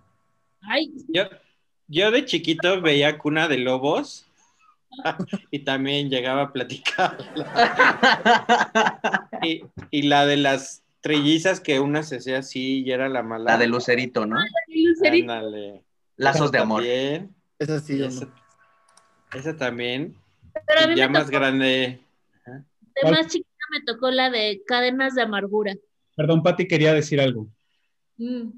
Ay, 0.61 0.91
Yo, 1.09 1.23
yo 1.87 2.11
de 2.11 2.25
chiquito 2.25 2.81
veía 2.81 3.17
Cuna 3.17 3.47
de 3.47 3.57
Lobos 3.57 4.25
y 5.51 5.59
también 5.59 6.09
llegaba 6.09 6.43
a 6.43 6.53
platicar. 6.53 7.17
Y, 9.41 9.63
y 9.91 10.01
la 10.03 10.25
de 10.25 10.37
las 10.37 10.81
trillizas 11.05 11.59
que 11.59 11.79
una 11.79 12.01
se 12.01 12.17
hacía 12.17 12.39
así 12.39 12.81
y 12.83 12.91
era 12.91 13.07
la 13.09 13.21
mala. 13.21 13.51
La 13.51 13.57
de 13.59 13.67
Lucerito, 13.67 14.25
¿no? 14.25 14.37
Lucerito. 14.67 15.31
Ándale. 15.31 15.83
Lazos 16.17 16.51
de 16.51 16.57
amor. 16.57 16.81
También, 16.81 17.35
esa 17.59 17.79
sí, 17.79 18.01
esa, 18.01 18.25
no. 18.25 18.33
esa 19.39 19.55
también. 19.55 20.15
Pero 20.65 20.81
a 20.81 20.87
mí 20.87 20.93
Y 20.93 20.97
ya 20.97 21.07
me 21.07 21.13
más 21.19 21.27
tocó, 21.27 21.37
grande. 21.37 21.99
de 22.47 23.11
más 23.11 23.27
chiquita 23.27 23.65
me 23.71 23.81
tocó 23.85 24.09
la 24.09 24.31
de 24.31 24.63
Cadenas 24.65 25.13
de 25.13 25.21
Amargura. 25.21 25.75
Perdón, 26.15 26.41
Pati 26.41 26.67
quería 26.67 26.91
decir 26.91 27.21
algo. 27.21 27.47
Mm. 28.17 28.49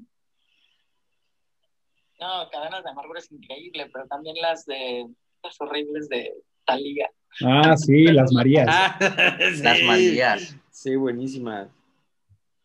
No, 2.20 2.48
Cadenas 2.50 2.82
de 2.82 2.90
Amargura 2.90 3.18
es 3.18 3.30
increíble, 3.30 3.90
pero 3.92 4.06
también 4.06 4.36
las 4.40 4.64
de 4.64 5.06
las 5.42 5.60
horribles 5.60 6.08
de 6.08 6.32
Talía. 6.64 7.10
Ah, 7.44 7.76
sí, 7.76 8.04
las 8.04 8.32
Marías. 8.32 8.66
Ah, 8.70 8.98
Las. 9.62 9.82
Marías. 9.82 10.56
Sí, 10.70 10.96
buenísima. 10.96 11.68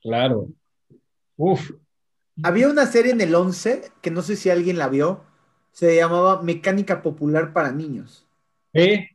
Claro. 0.04 0.50
Uf, 1.38 1.72
Había 2.44 2.68
una 2.70 2.86
serie 2.86 3.12
en 3.12 3.22
el 3.22 3.34
11 3.34 3.92
que 4.02 4.12
no 4.12 4.22
sé 4.22 4.36
si 4.36 4.50
alguien 4.50 4.78
la 4.78 4.88
vio. 4.90 5.24
Se 5.72 5.96
llamaba 5.96 6.42
Mecánica 6.44 7.02
Popular 7.02 7.54
para 7.54 7.72
Niños. 7.72 8.28
¿eh? 8.74 9.10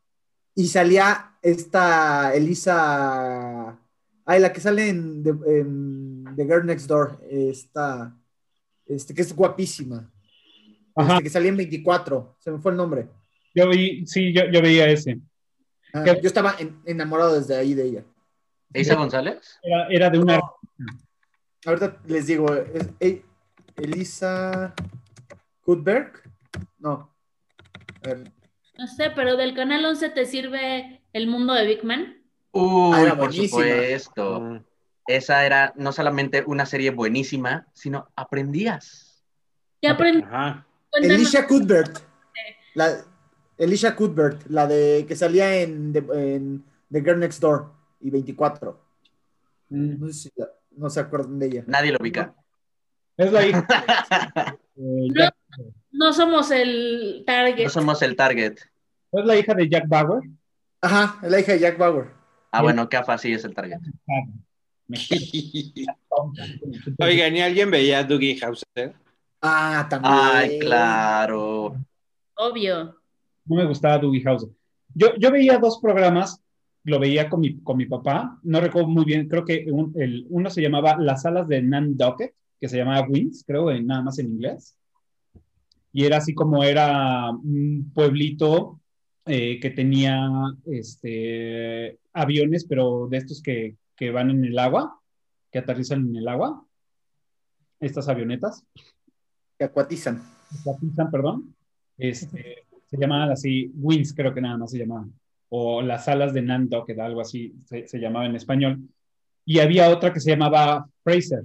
Y 0.54 0.66
salía 0.68 1.36
esta 1.42 2.34
Elisa. 2.34 3.78
Ay, 4.24 4.40
la 4.40 4.52
que 4.52 4.60
sale 4.60 4.88
en 4.88 5.22
The, 5.22 5.30
en 5.60 6.24
The 6.36 6.44
Girl 6.44 6.66
Next 6.66 6.86
Door. 6.88 7.20
Esta. 7.30 8.16
Este, 8.86 9.14
que 9.14 9.22
es 9.22 9.34
guapísima. 9.34 10.10
Ajá, 10.96 11.12
Este, 11.14 11.24
que 11.24 11.30
salía 11.30 11.50
en 11.50 11.56
24. 11.58 12.36
Se 12.40 12.50
me 12.50 12.58
fue 12.58 12.72
el 12.72 12.76
nombre. 12.76 13.08
yo 13.54 13.68
vi, 13.68 14.06
sí, 14.06 14.32
yo, 14.32 14.42
yo 14.50 14.60
veía 14.62 14.88
ese. 14.88 15.20
Ah, 15.94 16.04
yo 16.04 16.12
estaba 16.28 16.54
en- 16.58 16.80
enamorado 16.84 17.38
desde 17.38 17.56
ahí 17.56 17.74
de 17.74 17.84
ella. 17.84 18.04
¿Isa 18.74 18.94
González? 18.96 19.58
Era, 19.62 19.86
era 19.88 20.10
de 20.10 20.18
una. 20.18 20.40
Ahorita 21.66 21.96
les 22.06 22.26
digo, 22.26 22.52
es 22.54 22.88
E- 23.00 23.24
Elisa 23.76 24.74
Kutberg. 25.62 26.12
No. 26.78 27.12
A 28.04 28.08
ver, 28.08 28.32
No 28.78 28.86
sé, 28.86 29.10
pero 29.14 29.36
del 29.36 29.54
canal 29.54 29.84
11 29.84 30.10
te 30.10 30.24
sirve 30.24 31.02
El 31.12 31.26
Mundo 31.26 31.52
de 31.54 31.66
Big 31.66 31.84
Man. 31.84 32.22
Uy, 32.52 32.92
Ah, 32.94 33.02
era 33.02 33.10
por 33.16 33.28
buenísima. 33.28 33.48
supuesto. 33.62 34.40
Mm. 34.40 34.64
Esa 35.08 35.44
era 35.46 35.72
no 35.76 35.90
solamente 35.92 36.44
una 36.46 36.66
serie 36.66 36.90
buenísima, 36.90 37.66
sino 37.72 38.08
aprendías. 38.14 39.24
Ya 39.82 39.92
aprendí. 39.92 40.22
Ajá. 40.22 40.66
Elisha 40.92 41.46
Cuthbert. 41.46 41.98
La, 42.74 43.04
Elisha 43.56 43.96
Cuthbert, 43.96 44.46
la 44.48 44.66
de 44.66 45.04
que 45.08 45.16
salía 45.16 45.56
en, 45.56 45.92
The- 45.92 46.34
en 46.34 46.64
The 46.92 47.00
Girl 47.00 47.18
Next 47.18 47.40
Door 47.40 47.72
y 48.00 48.10
24. 48.10 48.80
Mm, 49.70 49.98
No 50.00 50.06
sé 50.08 50.12
si 50.14 50.30
la- 50.36 50.48
no 50.78 50.88
se 50.90 51.00
acuerdan 51.00 51.38
de 51.38 51.46
ella. 51.46 51.64
Nadie 51.66 51.92
lo 51.92 51.98
ubica. 52.00 52.34
Es 53.16 53.32
la 53.32 53.46
hija. 53.46 53.66
de 54.74 55.08
Jack- 55.14 55.34
No 55.90 56.12
somos 56.12 56.50
el 56.50 57.24
target. 57.26 57.64
No 57.64 57.70
somos 57.70 58.00
el 58.02 58.14
target. 58.16 58.58
es 59.12 59.24
la 59.24 59.36
hija 59.36 59.54
de 59.54 59.68
Jack 59.68 59.88
Bauer. 59.88 60.22
Ajá, 60.80 61.18
es 61.22 61.30
la 61.30 61.40
hija 61.40 61.52
de 61.52 61.58
Jack 61.58 61.78
Bauer. 61.78 62.06
Ah, 62.52 62.62
bueno, 62.62 62.88
Cafa 62.88 63.18
sí 63.18 63.32
es 63.32 63.44
el 63.44 63.54
target. 63.54 63.78
Tonta. 66.08 66.44
Oigan, 67.00 67.36
¿y 67.36 67.40
alguien 67.42 67.70
veía 67.70 67.98
a 67.98 68.04
Dougie 68.04 68.38
Hauser? 68.42 68.94
Ah, 69.42 69.86
también. 69.88 70.14
Ay, 70.16 70.58
claro. 70.58 71.76
Obvio. 72.34 72.96
No 73.44 73.56
me 73.56 73.66
gustaba 73.66 73.98
Doogie 73.98 74.22
House. 74.22 74.46
Yo, 74.94 75.14
yo 75.16 75.30
veía 75.30 75.58
dos 75.58 75.78
programas, 75.80 76.40
lo 76.84 76.98
veía 76.98 77.28
con 77.28 77.40
mi, 77.40 77.58
con 77.60 77.76
mi 77.76 77.86
papá, 77.86 78.38
no 78.42 78.60
recuerdo 78.60 78.88
muy 78.88 79.04
bien, 79.04 79.28
creo 79.28 79.44
que 79.44 79.66
un- 79.70 79.92
el, 79.96 80.26
uno 80.30 80.48
se 80.50 80.62
llamaba 80.62 80.96
Las 80.98 81.22
Salas 81.22 81.46
de 81.48 81.62
Nantucket, 81.62 82.34
que 82.60 82.68
se 82.68 82.76
llamaba 82.78 83.06
Wings, 83.08 83.44
creo, 83.46 83.70
en, 83.70 83.86
nada 83.86 84.02
más 84.02 84.18
en 84.18 84.26
inglés. 84.28 84.76
Y 85.92 86.04
era 86.04 86.18
así 86.18 86.34
como 86.34 86.64
era 86.64 87.30
un 87.30 87.90
pueblito 87.94 88.80
eh, 89.26 89.58
que 89.60 89.70
tenía 89.70 90.28
este, 90.66 91.98
aviones, 92.12 92.64
pero 92.64 93.06
de 93.10 93.16
estos 93.18 93.42
que, 93.42 93.76
que 93.96 94.10
van 94.10 94.30
en 94.30 94.44
el 94.44 94.58
agua, 94.58 95.00
que 95.52 95.58
aterrizan 95.58 96.08
en 96.08 96.16
el 96.16 96.28
agua, 96.28 96.64
estas 97.80 98.08
avionetas. 98.08 98.64
Que 99.58 99.64
acuatizan. 99.64 100.22
Capitán, 100.64 101.10
perdón, 101.10 101.54
este, 101.96 102.64
se 102.86 102.96
llamaban 102.96 103.30
así, 103.30 103.70
Wings 103.74 104.14
creo 104.14 104.32
que 104.32 104.40
nada 104.40 104.56
más 104.56 104.70
se 104.70 104.78
llamaban, 104.78 105.12
o 105.50 105.82
las 105.82 106.04
salas 106.04 106.32
de 106.34 106.42
Nantucket, 106.42 106.98
algo 106.98 107.20
así 107.20 107.54
se, 107.64 107.86
se 107.88 107.98
llamaba 107.98 108.26
en 108.26 108.36
español. 108.36 108.78
Y 109.44 109.60
había 109.60 109.88
otra 109.90 110.12
que 110.12 110.20
se 110.20 110.30
llamaba 110.30 110.86
Fraser, 111.02 111.44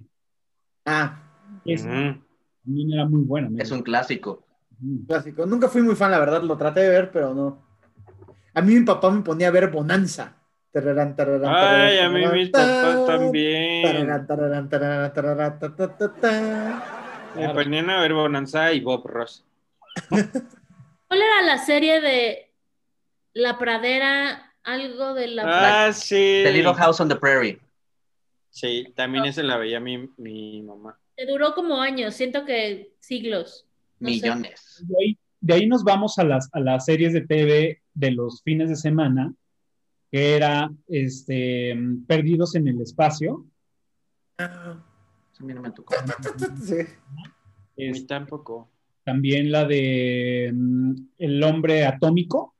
Ah, 0.85 1.21
que 1.63 1.73
esa 1.73 1.89
Ujú. 1.89 2.21
también 2.65 2.93
era 2.93 3.05
muy 3.05 3.21
buena. 3.23 3.49
Es 3.61 3.71
un 3.71 3.81
clásico. 3.81 4.45
Clásico. 5.07 5.45
Nunca 5.45 5.69
fui 5.69 5.81
muy 5.81 5.95
fan, 5.95 6.11
la 6.11 6.19
verdad, 6.19 6.41
lo 6.43 6.57
traté 6.57 6.81
de 6.81 6.89
ver, 6.89 7.11
pero 7.11 7.33
no. 7.33 7.63
A 8.53 8.61
mí 8.61 8.75
mi 8.75 8.85
papá 8.85 9.09
me 9.09 9.21
ponía 9.21 9.47
a 9.47 9.51
ver 9.51 9.69
Bonanza. 9.71 10.35
Tararán, 10.71 11.15
tararán, 11.15 11.55
Ay, 11.55 11.99
a 11.99 12.09
tararán, 12.09 12.33
mí 12.33 12.39
mis 12.39 12.49
papás 12.49 13.05
también. 13.05 13.63
Me 17.35 17.53
ponían 17.53 17.89
a 17.89 18.01
ver 18.01 18.13
Bonanza 18.13 18.73
y 18.73 18.81
Bob 18.81 19.05
Ross. 19.07 19.45
¿Cuál 20.09 21.21
era 21.21 21.41
la 21.43 21.57
serie 21.59 22.01
de 22.01 22.52
La 23.33 23.57
Pradera? 23.57 24.53
Algo 24.63 25.13
de 25.13 25.27
la. 25.27 25.87
Ah, 25.87 25.93
sí. 25.93 26.41
The 26.43 26.51
Little 26.53 26.73
House 26.75 26.99
on 27.01 27.09
the 27.09 27.15
Prairie. 27.15 27.59
Sí, 28.49 28.93
también 28.95 29.25
ese 29.25 29.43
la 29.43 29.57
veía 29.57 29.79
mi, 29.79 30.07
mi 30.17 30.61
mamá. 30.61 30.97
que 31.17 31.25
duró 31.25 31.53
como 31.55 31.81
años, 31.81 32.13
siento 32.13 32.45
que 32.45 32.93
siglos. 32.99 33.65
No 33.99 34.09
sé. 34.09 34.15
Millones. 34.15 34.83
De 34.87 34.95
ahí, 35.03 35.17
de 35.41 35.53
ahí 35.55 35.67
nos 35.67 35.83
vamos 35.83 36.17
a 36.19 36.23
las, 36.23 36.49
a 36.53 36.59
las 36.59 36.85
series 36.85 37.13
de 37.13 37.21
TV 37.21 37.81
de 37.93 38.11
los 38.11 38.41
fines 38.43 38.69
de 38.69 38.75
semana, 38.75 39.33
que 40.11 40.35
era 40.35 40.69
este, 40.87 41.75
Perdidos 42.07 42.53
en 42.55 42.67
el 42.67 42.79
Espacio. 42.81 43.45
Ah, 44.37 44.77
Eso 45.33 45.43
a 45.43 45.45
mí 45.47 45.53
no 45.53 45.61
me 45.61 45.71
tocó. 45.71 45.95
sí. 46.63 46.75
A 46.81 47.21
mí 47.75 47.87
Es 47.89 48.05
tampoco. 48.07 48.69
también 49.03 49.51
la 49.51 49.65
de 49.65 50.51
mm, 50.53 50.93
El 51.17 51.43
Hombre 51.43 51.85
Atómico. 51.85 52.52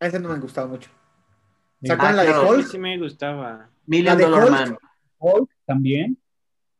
Ese 0.00 0.20
no 0.20 0.28
me 0.28 0.38
gustaba 0.38 0.66
mucho. 0.68 0.90
de 1.80 1.88
¿Se 1.88 1.92
acuerdan 1.92 2.14
Ah, 2.14 2.16
la 2.16 2.22
de 2.22 2.28
claro. 2.28 2.40
A 2.48 2.50
mí 2.52 2.58
Hulk? 2.58 2.66
sí 2.70 2.78
me 2.78 2.98
gustaba. 2.98 3.70
Million 3.86 4.18
de 4.18 4.24
Dollar 4.24 4.42
Hulk. 4.44 4.50
Man. 4.52 4.78
Hulk 5.18 5.50
también. 5.66 6.18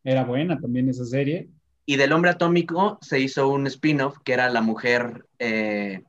Era 0.05 0.25
buena 0.25 0.59
también 0.59 0.89
esa 0.89 1.05
serie. 1.05 1.49
Y 1.85 1.97
del 1.97 2.13
hombre 2.13 2.31
atómico 2.31 2.99
se 3.01 3.21
hizo 3.21 3.49
un 3.49 3.67
spin-off 3.69 4.19
que 4.25 4.33
era 4.33 4.49
la 4.51 4.61
mujer, 4.61 5.25
eh, 5.39 6.03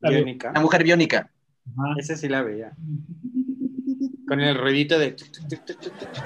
La 0.00 0.10
de- 0.10 0.16
Biónica. 0.16 0.52
la 0.52 0.60
mujer 0.60 0.84
biónica. 0.84 1.30
Ajá. 1.66 1.94
Ese 1.98 2.16
sí 2.16 2.28
la 2.28 2.42
veía. 2.42 2.72
Con 4.26 4.40
el 4.40 4.56
ruidito 4.58 4.98
de. 4.98 5.16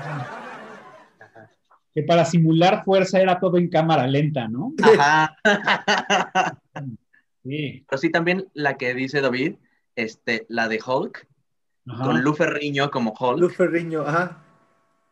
Ajá. 0.01 1.51
Que 1.95 2.03
para 2.05 2.25
simular 2.25 2.85
fuerza 2.85 3.21
era 3.21 3.39
todo 3.39 3.59
en 3.59 3.69
cámara 3.69 4.07
lenta, 4.07 4.49
¿no? 4.49 4.73
Ajá. 4.83 5.37
Sí. 7.45 7.85
Pero 7.89 7.99
sí 7.99 8.11
también 8.11 8.47
la 8.55 8.77
que 8.77 8.95
dice 8.95 9.21
David, 9.21 9.57
este, 9.97 10.47
la 10.49 10.69
de 10.69 10.81
Hulk, 10.85 11.27
Ajá. 11.89 12.05
con 12.05 12.23
Lu 12.23 12.35
Ferriño 12.35 12.91
como 12.91 13.13
Hulk, 13.19 13.39
Luz 13.39 13.57
Ferriño, 13.57 14.03
ajá. 14.03 14.45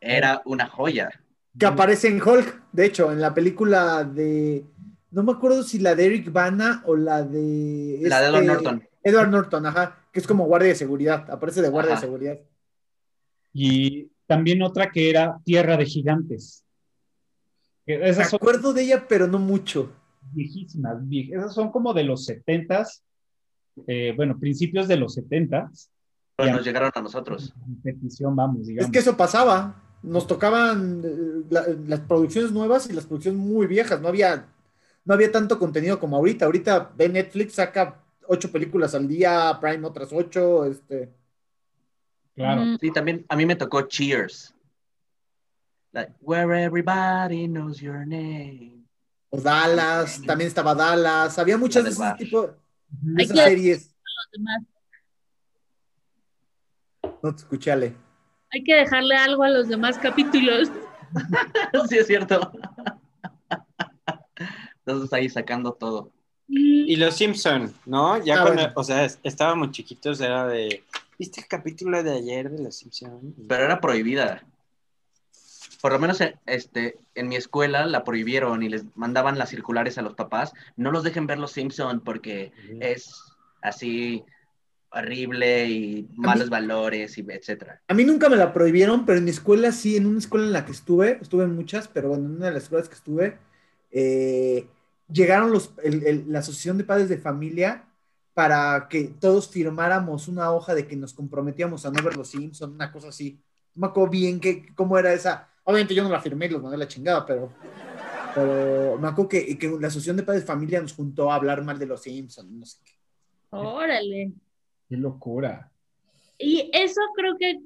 era 0.01 0.43
una 0.45 0.66
joya. 0.69 1.11
Que 1.59 1.66
aparece 1.66 2.09
en 2.09 2.23
Hulk, 2.23 2.62
de 2.73 2.87
hecho, 2.87 3.11
en 3.12 3.21
la 3.21 3.35
película 3.35 4.05
de. 4.05 4.64
No 5.11 5.25
me 5.25 5.33
acuerdo 5.33 5.64
si 5.64 5.81
la 5.81 5.97
de 5.97 6.07
Eric 6.07 6.31
Bana 6.33 6.83
o 6.87 6.95
la 6.95 7.23
de. 7.25 7.99
La 8.03 8.21
de 8.21 8.29
Edward 8.29 8.43
este- 8.43 8.53
Norton. 8.55 8.88
Edward 9.03 9.31
Norton, 9.31 9.66
ajá. 9.66 9.97
Que 10.12 10.21
es 10.21 10.27
como 10.27 10.45
guardia 10.47 10.69
de 10.69 10.75
seguridad. 10.77 11.29
Aparece 11.31 11.61
de 11.62 11.69
guardia 11.69 11.95
Ajá. 11.95 12.01
de 12.01 12.07
seguridad. 12.07 12.38
Y 13.53 14.11
también 14.27 14.62
otra 14.62 14.90
que 14.90 15.11
era 15.11 15.40
Tierra 15.45 15.77
de 15.77 15.87
Gigantes. 15.87 16.64
Me 17.87 18.09
esas 18.09 18.31
son 18.31 18.37
acuerdo 18.40 18.73
de 18.73 18.83
ella, 18.83 19.07
pero 19.09 19.27
no 19.27 19.38
mucho. 19.38 19.93
viejísimas. 20.33 20.99
vie- 21.03 21.35
Esas 21.37 21.53
son 21.55 21.71
como 21.73 21.93
de 21.95 22.05
los 22.05 22.25
setentas, 22.27 23.03
eh, 23.87 24.12
bueno, 24.16 24.38
principios 24.38 24.88
de 24.88 24.97
los 24.97 25.14
setentas. 25.14 25.90
Pero 26.37 26.49
Ya. 26.51 26.57
nos 26.57 26.64
llegaron 26.64 26.90
a 26.95 27.01
nosotros. 27.03 27.53
Petición, 27.83 28.35
vamos, 28.37 28.66
digamos. 28.66 28.87
Es 28.87 28.93
que 28.93 28.99
eso 29.01 29.16
pasaba. 29.16 29.75
Nos 30.03 30.27
tocaban 30.27 31.03
eh, 31.05 31.43
la- 31.51 31.66
las 31.87 32.01
producciones 32.01 32.53
nuevas 32.53 32.88
y 32.88 32.93
las 32.95 33.07
producciones 33.07 33.40
muy 33.40 33.66
viejas. 33.66 34.01
No 34.01 34.09
había, 34.09 34.47
no 35.05 35.14
había 35.14 35.31
tanto 35.31 35.59
contenido 35.59 35.99
como 36.01 36.16
ahorita. 36.16 36.47
Ahorita 36.47 36.93
ve 36.97 37.09
Netflix, 37.09 37.55
saca 37.55 38.03
ocho 38.27 38.51
películas 38.51 38.95
al 38.95 39.07
día, 39.07 39.59
Prime 39.61 39.87
otras 39.87 40.11
ocho. 40.12 40.64
Este. 40.64 41.11
Claro. 42.35 42.62
Mm, 42.62 42.79
Sí, 42.81 42.90
también 42.93 43.27
a 43.29 43.37
mí 43.37 43.45
me 43.45 43.57
tocó 43.57 43.83
Cheers. 43.83 44.55
Like, 45.93 46.12
where 46.21 46.55
everybody 46.64 47.47
knows 47.49 47.81
your 47.81 48.07
name. 48.07 48.85
O 49.31 49.40
Dallas, 49.40 50.23
también 50.25 50.49
estaba 50.49 50.75
Dallas. 50.75 51.38
Había 51.38 51.59
muchas 51.59 51.85
de 51.85 51.90
ese 51.90 52.14
tipo 52.16 52.51
Hay 53.18 53.26
que- 53.26 53.35
series. 53.35 53.94
los 54.05 54.31
demás. 54.33 54.62
No 57.22 57.31
te 57.35 57.37
escuché, 57.42 57.72
Ale. 57.72 57.94
Hay 58.53 58.64
que 58.64 58.74
dejarle 58.74 59.14
algo 59.16 59.42
a 59.42 59.50
los 59.50 59.68
demás 59.68 59.98
capítulos. 59.98 60.70
sí, 61.88 61.98
es 61.98 62.07
cierto. 62.07 62.53
Entonces 64.85 65.12
ahí 65.12 65.29
sacando 65.29 65.72
todo. 65.74 66.12
Y 66.48 66.96
los 66.96 67.14
Simpson, 67.16 67.72
¿no? 67.87 68.22
Ya 68.24 68.40
Ah, 68.40 68.42
cuando, 68.42 68.62
bueno. 68.62 68.72
o 68.76 68.83
sea, 68.83 69.05
es- 69.05 69.20
estábamos 69.22 69.70
chiquitos, 69.70 70.20
era 70.20 70.46
de 70.46 70.83
¿Viste 71.18 71.42
el 71.42 71.46
capítulo 71.48 72.03
de 72.03 72.12
ayer 72.12 72.50
de 72.50 72.64
Los 72.64 72.76
Simpsons? 72.76 73.35
Pero 73.46 73.64
era 73.64 73.79
prohibida. 73.81 74.42
Por 75.81 75.93
lo 75.93 75.99
menos 75.99 76.21
eh, 76.21 76.37
este, 76.47 76.99
en 77.14 77.29
mi 77.29 77.37
escuela 77.37 77.87
la 77.87 78.05
prohibieron 78.05 78.62
y 78.62 78.69
les 78.69 78.85
mandaban 78.97 79.38
las 79.38 79.49
circulares 79.51 79.99
a 79.99 80.03
los 80.03 80.14
papás. 80.14 80.53
No 80.77 80.90
los 80.93 81.05
dejen 81.05 81.27
ver 81.27 81.38
los 81.38 81.53
Simpson 81.53 82.01
porque 82.01 82.53
Ujú. 82.71 82.79
es 82.81 83.14
así 83.62 84.25
horrible 84.93 85.69
y 85.69 86.09
malos 86.16 86.51
valores 86.51 87.16
y 87.16 87.25
etcétera. 87.29 87.81
A 87.88 87.95
mí 87.95 88.05
nunca 88.05 88.29
me 88.29 88.37
la 88.37 88.53
prohibieron, 88.53 89.07
pero 89.07 89.19
en 89.19 89.25
mi 89.25 89.31
escuela 89.31 89.71
sí, 89.73 89.97
en 89.97 90.07
una 90.07 90.19
escuela 90.19 90.47
en 90.47 90.53
la 90.53 90.64
que 90.66 90.73
estuve, 90.73 91.19
estuve 91.21 91.45
en 91.45 91.55
muchas, 91.55 91.87
pero 91.88 92.09
bueno, 92.09 92.27
en 92.27 92.37
una 92.37 92.47
de 92.47 92.53
las 92.53 92.64
escuelas 92.64 92.88
que 92.88 92.97
estuve, 92.97 93.38
eh, 93.93 94.69
llegaron 95.12 95.53
los, 95.53 95.73
el- 95.83 96.05
el- 96.07 96.25
la 96.33 96.40
Asociación 96.40 96.77
de 96.79 96.85
Padres 96.85 97.09
de 97.09 97.19
Familia 97.19 97.87
para 98.35 98.88
que 98.88 99.05
todos 99.21 99.49
firmáramos 99.49 100.29
una 100.29 100.51
hoja 100.53 100.75
de 100.75 100.87
que 100.87 100.97
nos 100.97 101.14
comprometíamos 101.14 101.87
a 101.87 101.90
no 101.90 102.03
ver 102.03 102.16
los 102.16 102.29
Simpsons, 102.31 102.75
una 102.75 102.90
cosa 102.93 103.09
así. 103.09 103.40
No 103.75 103.83
me 103.83 103.87
acuerdo 103.88 104.11
bien 104.11 104.40
que, 104.40 104.75
cómo 104.75 104.99
era 104.99 105.12
esa. 105.12 105.50
Obviamente 105.64 105.94
yo 105.94 106.03
no 106.03 106.11
la 106.11 106.20
firmé 106.20 106.46
y 106.46 106.51
los 106.51 106.62
mandé 106.62 106.77
a 106.77 106.79
la 106.79 106.88
chingada, 106.88 107.25
pero, 107.25 107.53
pero 108.35 108.99
me 108.99 109.09
acuerdo 109.09 109.29
que, 109.29 109.59
que 109.59 109.68
la 109.81 109.88
Asociación 109.88 110.16
de 110.16 110.23
Padres 110.23 110.42
de 110.42 110.46
Familia 110.46 110.81
nos 110.81 110.94
juntó 110.94 111.31
a 111.31 111.35
hablar 111.35 111.62
mal 111.62 111.79
de 111.79 111.87
los 111.87 112.03
Simpsons, 112.03 112.51
no 112.51 112.64
sé 112.64 112.79
qué. 112.85 112.92
Órale. 113.51 114.33
Qué 114.88 114.96
locura. 114.96 115.70
Y 116.38 116.70
eso 116.73 117.01
creo 117.14 117.37
que 117.38 117.61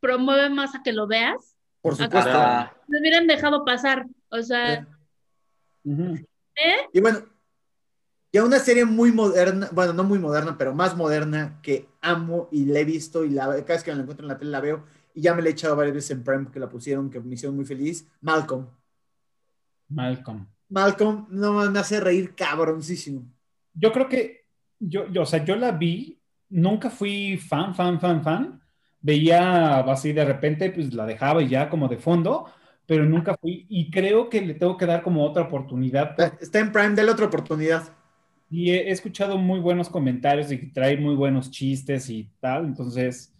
promueve 0.00 0.48
más 0.48 0.74
a 0.74 0.82
que 0.82 0.92
lo 0.92 1.06
veas. 1.06 1.56
Por 1.80 1.96
supuesto. 1.96 2.30
Me 2.88 3.00
hubieran 3.00 3.26
dejado 3.26 3.64
pasar. 3.64 4.06
O 4.30 4.42
sea. 4.42 4.86
¿eh? 5.84 6.88
Y 6.92 7.00
bueno, 7.00 7.20
ya 8.32 8.44
una 8.44 8.58
serie 8.58 8.84
muy 8.84 9.12
moderna, 9.12 9.68
bueno, 9.72 9.92
no 9.92 10.04
muy 10.04 10.18
moderna, 10.18 10.56
pero 10.58 10.74
más 10.74 10.96
moderna 10.96 11.58
que 11.62 11.88
amo 12.00 12.48
y 12.52 12.66
la 12.66 12.80
he 12.80 12.84
visto 12.84 13.24
y 13.24 13.30
la, 13.30 13.46
cada 13.46 13.74
vez 13.74 13.82
que 13.82 13.90
me 13.90 13.96
la 13.96 14.02
encuentro 14.02 14.24
en 14.24 14.28
la 14.28 14.38
tele 14.38 14.50
la 14.50 14.60
veo 14.60 14.84
y 15.16 15.22
ya 15.22 15.34
me 15.34 15.40
la 15.40 15.48
he 15.48 15.52
echado 15.52 15.74
varias 15.74 15.94
veces 15.94 16.10
en 16.10 16.22
Prime 16.22 16.50
que 16.52 16.60
la 16.60 16.68
pusieron, 16.68 17.08
que 17.08 17.18
me 17.20 17.34
hicieron 17.34 17.56
muy 17.56 17.64
feliz. 17.64 18.06
Malcolm. 18.20 18.66
Malcolm. 19.88 20.46
Malcolm 20.68 21.26
no 21.30 21.70
me 21.70 21.78
hace 21.78 22.00
reír 22.00 22.34
cabroncísimo. 22.34 23.24
Yo 23.72 23.92
creo 23.92 24.08
que 24.08 24.44
yo, 24.78 25.08
yo, 25.10 25.22
o 25.22 25.26
sea, 25.26 25.42
yo 25.42 25.56
la 25.56 25.72
vi, 25.72 26.20
nunca 26.50 26.90
fui 26.90 27.38
fan, 27.38 27.74
fan, 27.74 27.98
fan, 27.98 28.22
fan. 28.22 28.60
Veía 29.00 29.78
así 29.80 30.12
de 30.12 30.24
repente, 30.24 30.70
pues 30.70 30.92
la 30.92 31.06
dejaba 31.06 31.42
y 31.42 31.48
ya 31.48 31.70
como 31.70 31.88
de 31.88 31.96
fondo, 31.96 32.46
pero 32.84 33.06
nunca 33.06 33.34
fui. 33.40 33.64
Y 33.70 33.90
creo 33.90 34.28
que 34.28 34.42
le 34.42 34.52
tengo 34.52 34.76
que 34.76 34.84
dar 34.84 35.02
como 35.02 35.24
otra 35.24 35.44
oportunidad. 35.44 36.14
Está- 36.40 36.58
en 36.58 36.72
Prime, 36.72 36.94
dale 36.94 37.10
otra 37.10 37.26
oportunidad. 37.26 37.84
Y 38.50 38.70
he, 38.72 38.88
he 38.88 38.90
escuchado 38.90 39.38
muy 39.38 39.60
buenos 39.60 39.88
comentarios 39.88 40.52
y 40.52 40.70
trae 40.72 40.98
muy 40.98 41.14
buenos 41.14 41.50
chistes 41.50 42.10
y 42.10 42.30
tal. 42.38 42.66
Entonces, 42.66 43.32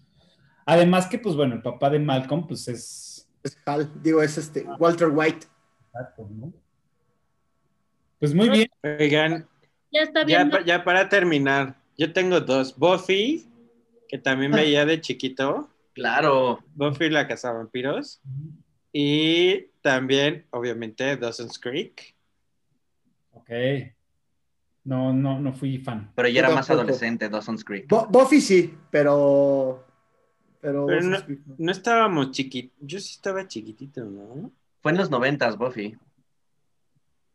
además 0.66 1.07
que, 1.07 1.18
pues 1.18 1.35
bueno, 1.35 1.55
el 1.55 1.62
papá 1.62 1.88
de 1.88 1.98
Malcolm, 1.98 2.46
pues 2.46 2.68
es. 2.68 3.29
Es 3.42 3.57
Hal, 3.64 3.90
digo, 4.02 4.20
es 4.22 4.37
este, 4.37 4.64
Walter 4.79 5.09
White. 5.09 5.46
Exacto, 5.87 6.29
¿no? 6.31 6.52
Pues 8.18 8.35
muy 8.35 8.48
bien. 8.48 8.68
Oigan, 8.83 9.46
Ya 9.92 10.02
está 10.02 10.26
ya, 10.26 10.44
bien. 10.44 10.64
ya 10.66 10.85
para 10.85 11.09
terminar, 11.09 11.76
yo 11.96 12.12
tengo 12.12 12.40
dos. 12.40 12.76
Buffy, 12.76 13.48
que 14.09 14.18
también 14.18 14.52
Ah. 14.55 14.57
veía 14.59 14.85
de 14.85 15.00
chiquito. 15.00 15.70
claro. 15.94 16.59
Buffy 16.74 17.09
la 17.09 17.26
cazavampiros. 17.26 18.20
Y 18.92 19.68
también, 19.81 20.44
obviamente, 20.50 21.16
Dawson's 21.16 21.59
Creek. 21.59 22.14
Ok. 23.33 23.50
No, 24.85 25.12
no, 25.12 25.38
no 25.40 25.52
fui 25.55 25.79
fan. 25.79 26.12
Pero 26.14 26.29
ya 26.29 26.35
Yo 26.35 26.46
era 26.46 26.55
más 26.55 26.68
adolescente, 26.70 27.29
Dawson's 27.29 27.64
Creek. 27.64 27.88
Bu- 27.88 28.09
Buffy 28.11 28.40
sí, 28.40 28.74
pero. 28.90 29.86
Pero. 30.66 30.85
Pero 30.85 31.00
no, 31.00 31.18
no 31.59 31.70
estábamos 31.70 32.33
chiquitos. 32.33 32.76
Yo 32.81 32.98
sí 32.98 33.12
estaba 33.14 33.46
chiquitito, 33.46 34.05
¿no? 34.05 34.50
Fue 34.83 34.90
en 34.90 34.98
los 34.98 35.09
noventas, 35.11 35.57
Buffy. 35.57 35.96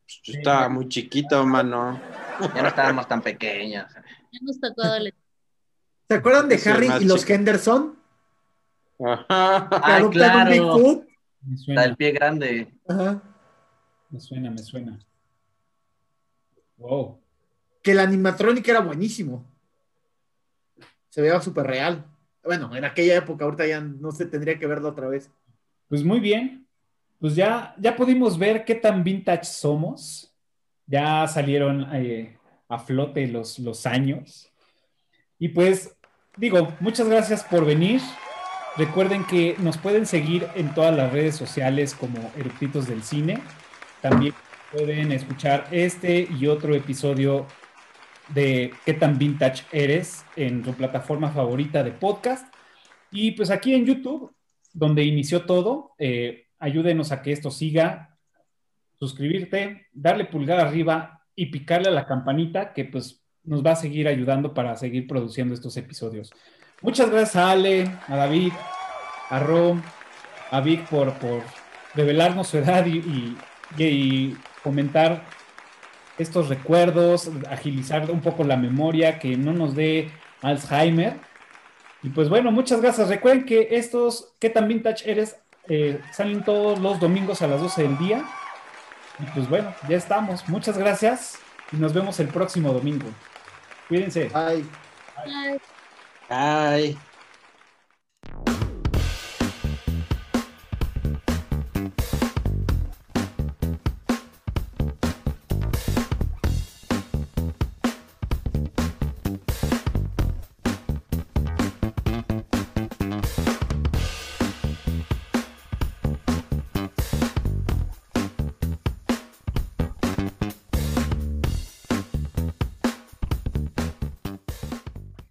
Pues 0.03 0.19
yo 0.23 0.33
estaba 0.33 0.67
muy 0.67 0.89
chiquito, 0.89 1.45
mano. 1.45 1.97
Ya 2.53 2.61
no 2.61 2.67
estábamos 2.67 3.07
tan 3.07 3.21
pequeños. 3.21 3.85
Ya 4.33 4.39
nos 4.41 4.59
tocó 4.59 4.81
adolescente. 4.81 5.25
¿Se 6.09 6.15
acuerdan 6.15 6.49
de 6.49 6.61
Harry 6.65 6.89
y 6.99 7.05
los 7.05 7.21
chico. 7.21 7.33
Henderson? 7.33 7.99
Ajá. 8.99 9.69
Ay, 9.81 10.03
claro. 10.09 10.51
Bigfoot. 10.51 11.05
Me 11.41 11.51
La 11.51 11.57
suena, 11.57 11.81
del 11.83 11.95
pie 11.95 12.11
grande. 12.11 12.73
Ajá. 12.85 13.23
me 14.09 14.19
suena, 14.19 14.51
me 14.51 14.57
suena. 14.57 14.99
Wow. 16.75 17.17
que 17.81 17.91
el 17.91 17.99
animatrónico 17.99 18.69
era 18.69 18.81
buenísimo. 18.81 19.45
Se 21.07 21.21
veía 21.21 21.39
súper 21.39 21.67
real. 21.67 22.05
Bueno, 22.43 22.75
en 22.75 22.85
aquella 22.85 23.15
época, 23.17 23.45
ahorita 23.45 23.67
ya 23.67 23.79
no 23.81 24.11
se 24.11 24.25
tendría 24.25 24.57
que 24.57 24.67
verlo 24.67 24.89
otra 24.89 25.07
vez. 25.07 25.29
Pues 25.87 26.03
muy 26.03 26.19
bien. 26.19 26.67
Pues 27.19 27.35
ya, 27.35 27.75
ya 27.77 27.95
pudimos 27.95 28.37
ver 28.37 28.65
qué 28.65 28.75
tan 28.75 29.03
vintage 29.03 29.45
somos. 29.45 30.33
Ya 30.87 31.27
salieron 31.27 31.87
eh, 31.93 32.37
a 32.67 32.79
flote 32.79 33.27
los, 33.27 33.59
los 33.59 33.85
años. 33.85 34.51
Y 35.37 35.49
pues, 35.49 35.95
digo, 36.37 36.73
muchas 36.79 37.07
gracias 37.07 37.43
por 37.43 37.65
venir. 37.65 38.01
Recuerden 38.77 39.25
que 39.25 39.55
nos 39.59 39.77
pueden 39.77 40.05
seguir 40.05 40.47
en 40.55 40.73
todas 40.73 40.95
las 40.95 41.11
redes 41.11 41.35
sociales 41.35 41.93
como 41.93 42.31
Eructitos 42.37 42.87
del 42.87 43.03
Cine. 43.03 43.39
También 44.01 44.33
pueden 44.71 45.11
escuchar 45.11 45.67
este 45.71 46.27
y 46.39 46.47
otro 46.47 46.73
episodio 46.73 47.45
de 48.33 48.71
qué 48.85 48.93
tan 48.93 49.17
vintage 49.17 49.63
eres 49.71 50.25
en 50.35 50.63
tu 50.63 50.73
plataforma 50.73 51.31
favorita 51.31 51.83
de 51.83 51.91
podcast. 51.91 52.53
Y 53.11 53.31
pues 53.31 53.49
aquí 53.51 53.73
en 53.73 53.85
YouTube, 53.85 54.33
donde 54.73 55.03
inició 55.03 55.45
todo, 55.45 55.93
eh, 55.97 56.47
ayúdenos 56.59 57.11
a 57.11 57.21
que 57.21 57.31
esto 57.31 57.51
siga, 57.51 58.17
suscribirte, 58.99 59.87
darle 59.91 60.25
pulgar 60.25 60.59
arriba 60.59 61.21
y 61.35 61.47
picarle 61.47 61.89
a 61.89 61.91
la 61.91 62.05
campanita 62.05 62.73
que 62.73 62.85
pues 62.85 63.23
nos 63.43 63.65
va 63.65 63.71
a 63.71 63.75
seguir 63.75 64.07
ayudando 64.07 64.53
para 64.53 64.75
seguir 64.75 65.07
produciendo 65.07 65.53
estos 65.53 65.75
episodios. 65.77 66.31
Muchas 66.81 67.09
gracias 67.09 67.35
a 67.35 67.51
Ale, 67.51 67.91
a 68.07 68.15
David, 68.15 68.53
a 69.29 69.39
Rom, 69.39 69.81
a 70.51 70.61
Vic 70.61 70.87
por, 70.89 71.13
por 71.15 71.41
revelarnos 71.95 72.47
su 72.47 72.57
edad 72.57 72.85
y, 72.85 72.97
y- 72.99 73.37
y 73.79 74.37
comentar 74.63 75.23
estos 76.21 76.49
recuerdos, 76.49 77.29
agilizar 77.49 78.09
un 78.11 78.21
poco 78.21 78.43
la 78.43 78.57
memoria, 78.57 79.19
que 79.19 79.37
no 79.37 79.53
nos 79.53 79.75
dé 79.75 80.11
Alzheimer. 80.41 81.15
Y 82.03 82.09
pues 82.09 82.29
bueno, 82.29 82.51
muchas 82.51 82.81
gracias. 82.81 83.09
Recuerden 83.09 83.45
que 83.45 83.69
estos, 83.71 84.33
¿qué 84.39 84.49
tan 84.49 84.67
vintage 84.67 85.09
eres? 85.09 85.37
Eh, 85.67 85.99
salen 86.11 86.43
todos 86.43 86.79
los 86.79 86.99
domingos 86.99 87.41
a 87.41 87.47
las 87.47 87.61
12 87.61 87.83
del 87.83 87.97
día. 87.97 88.25
Y 89.19 89.23
pues 89.33 89.47
bueno, 89.49 89.73
ya 89.87 89.97
estamos. 89.97 90.47
Muchas 90.49 90.77
gracias 90.77 91.37
y 91.71 91.77
nos 91.77 91.93
vemos 91.93 92.19
el 92.19 92.27
próximo 92.27 92.73
domingo. 92.73 93.07
Cuídense. 93.87 94.31
Ay. 94.33 94.65
Ay. 95.25 95.57
Ay. 96.29 96.97